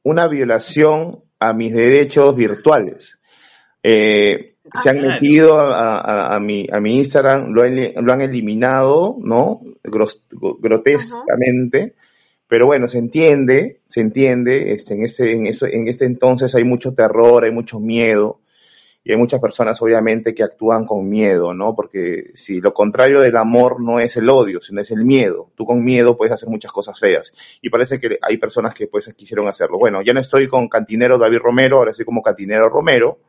[0.03, 3.19] una violación a mis derechos virtuales.
[3.83, 8.21] Eh, se han metido a, a, a, mi, a mi Instagram, lo han, lo han
[8.21, 9.61] eliminado, ¿no?
[9.83, 11.79] Gros, grotescamente.
[11.79, 11.93] Uh -huh.
[12.47, 16.63] Pero bueno, se entiende, se entiende, este, en, este, en, eso, en este entonces hay
[16.63, 18.41] mucho terror, hay mucho miedo,
[19.03, 21.75] y hay muchas personas obviamente que actúan con miedo, ¿no?
[21.75, 25.65] Porque si lo contrario del amor no es el odio, sino es el miedo, tú
[25.65, 27.33] con miedo puedes hacer muchas cosas feas.
[27.61, 29.77] Y parece que hay personas que pues quisieron hacerlo.
[29.77, 33.19] Bueno, ya no estoy con cantinero David Romero, ahora estoy como cantinero Romero,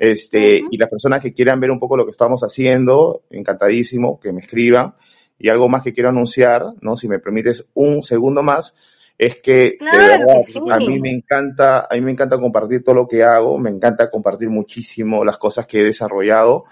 [0.00, 0.68] este, uh -huh.
[0.72, 4.40] Y las personas que quieran ver un poco lo que estamos haciendo, encantadísimo, que me
[4.40, 4.94] escriban.
[5.38, 6.96] Y algo más que quiero anunciar, ¿no?
[6.96, 8.74] Si me permites un segundo más,
[9.18, 10.60] es que, claro de verdad, que sí.
[10.70, 14.10] a mí me encanta, a mí me encanta compartir todo lo que hago, me encanta
[14.10, 16.64] compartir muchísimo las cosas que he desarrollado.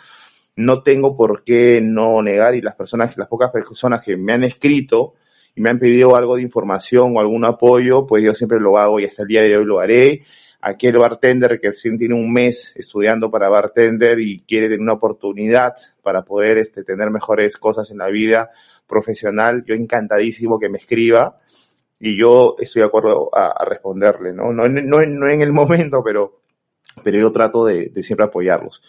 [0.56, 4.44] No tengo por qué no negar y las personas, las pocas personas que me han
[4.44, 5.14] escrito
[5.54, 8.98] y me han pedido algo de información o algún apoyo, pues yo siempre lo hago
[9.00, 10.22] y hasta el día de hoy lo haré
[10.60, 15.74] aquel bartender que recién tiene un mes estudiando para bartender y quiere tener una oportunidad
[16.02, 18.50] para poder este, tener mejores cosas en la vida
[18.86, 21.38] profesional, yo encantadísimo que me escriba
[22.00, 24.52] y yo estoy de acuerdo a, responderle, ¿no?
[24.52, 26.40] No, no, no en el momento, pero,
[27.02, 28.82] pero yo trato de, siempre apoyarlos.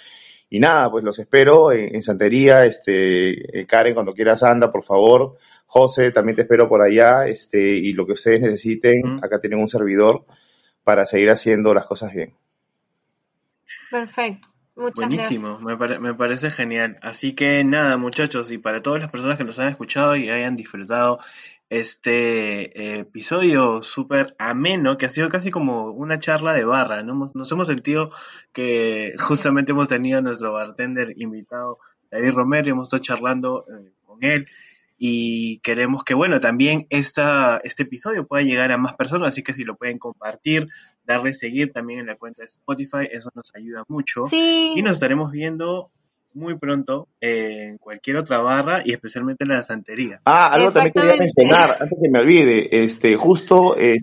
[0.49, 5.37] Y nada, pues los espero en, Santería, este, Karen, cuando quieras anda, por favor.
[5.67, 9.69] José, también te espero por allá, este, y lo que ustedes necesiten, acá tienen un
[9.69, 10.25] servidor
[10.89, 12.33] para seguir haciendo las cosas bien.
[13.91, 14.47] Perfecto.
[14.75, 16.97] Muchas Buenísimo, Me, me, parece genial.
[17.03, 20.55] Así que nada, muchachos, y para todas las personas que nos han escuchado y hayan
[20.55, 21.19] disfrutado
[21.69, 27.29] este eh, episodio súper ameno, que ha sido casi como una charla de barra, ¿no?
[27.35, 28.09] Nos hemos sentido
[28.51, 31.77] que justamente hemos tenido a nuestro bartender invitado,
[32.09, 34.47] David Romero, y hemos estado charlando eh, con él
[35.01, 39.53] y queremos que, bueno, también esta, este episodio pueda llegar a más personas, así que
[39.53, 40.67] si lo pueden compartir,
[41.05, 44.25] darle seguir también en la cuenta de Spotify, eso nos ayuda mucho.
[44.29, 45.89] Y nos estaremos viendo
[46.33, 50.19] muy pronto en cualquier otra barra y especialmente en la santería.
[50.25, 53.99] Ah, algo también quería mencionar, antes que me olvide, este, justo eh,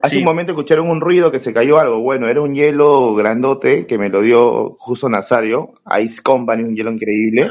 [0.00, 3.86] hace un momento escucharon un ruido que se cayó algo, bueno, era un hielo grandote
[3.86, 7.48] que me lo dio justo Nazario, Ice Company, un hielo increíble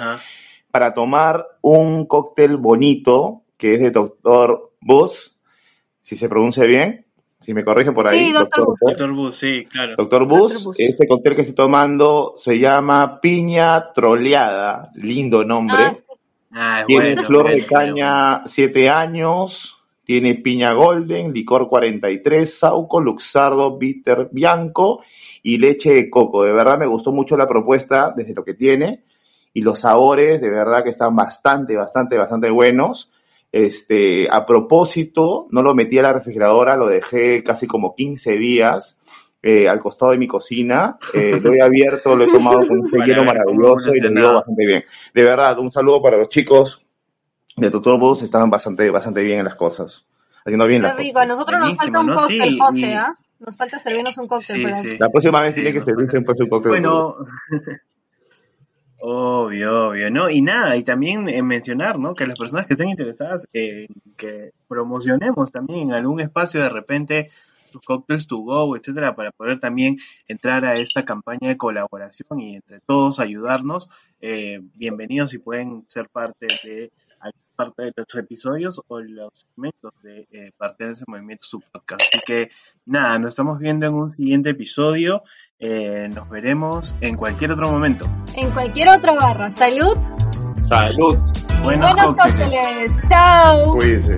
[0.72, 5.38] para tomar un cóctel bonito que es de Doctor Bus,
[6.01, 7.05] si se pronuncia bien,
[7.41, 8.26] si me corrige por ahí.
[8.26, 8.80] Sí, Doctor, Bus.
[8.82, 9.95] Doctor Bus, sí, claro.
[9.97, 15.84] Doctor Bus, este cóctel que estoy tomando se llama Piña Troleada, lindo nombre.
[16.51, 23.78] Ah, ah tiene flor de caña 7 años, tiene piña golden, licor 43, sauco, luxardo,
[23.78, 25.03] bitter, bianco
[25.43, 26.43] y leche de coco.
[26.43, 29.03] De verdad me gustó mucho la propuesta desde lo que tiene
[29.54, 33.12] y los sabores de verdad que están bastante, bastante, bastante buenos.
[33.52, 38.97] Este, a propósito, no lo metí a la refrigeradora, lo dejé casi como 15 días
[39.43, 40.97] eh, al costado de mi cocina.
[41.14, 44.66] Eh, lo he abierto, lo he tomado con un sellero maravilloso y lo llevo bastante
[44.66, 44.84] bien.
[45.14, 46.86] De verdad, un saludo para los chicos
[47.58, 50.06] de Doctor Bus, estaban bastante, bastante bien en las cosas.
[50.45, 51.20] Haciendo bien las rico.
[51.20, 53.16] A nosotros nos falta un cóctel, José, ¿ah?
[53.39, 54.82] Nos falta servirnos un cóctel.
[54.82, 56.72] Sí, La próxima vez tiene que servirse un cóctel.
[56.72, 57.16] Bueno,
[59.02, 60.30] Obvio, obvio, ¿no?
[60.30, 62.14] Y nada, y también en mencionar, ¿no?
[62.14, 67.30] Que las personas que estén interesadas que promocionemos también en algún espacio de repente
[67.72, 69.97] sus cócteles to go, etcétera, para poder también
[70.28, 73.89] entrar a esta campaña de colaboración y entre todos ayudarnos.
[74.20, 76.91] Eh, bienvenidos y pueden ser parte de
[77.56, 82.02] parte de los episodios o los segmentos de eh, parte de ese movimiento subpodcast.
[82.02, 82.49] Así que
[82.86, 85.24] nada, nos estamos viendo en un siguiente episodio.
[85.64, 88.09] Eh, nos veremos en cualquier otro momento.
[88.36, 89.47] En cualquier otra barra.
[89.51, 89.95] Salud.
[90.64, 91.16] Salud.
[91.62, 92.91] Buenos, Buenos cócteles.
[93.07, 93.78] Chao.
[93.78, 94.16] Cuídense.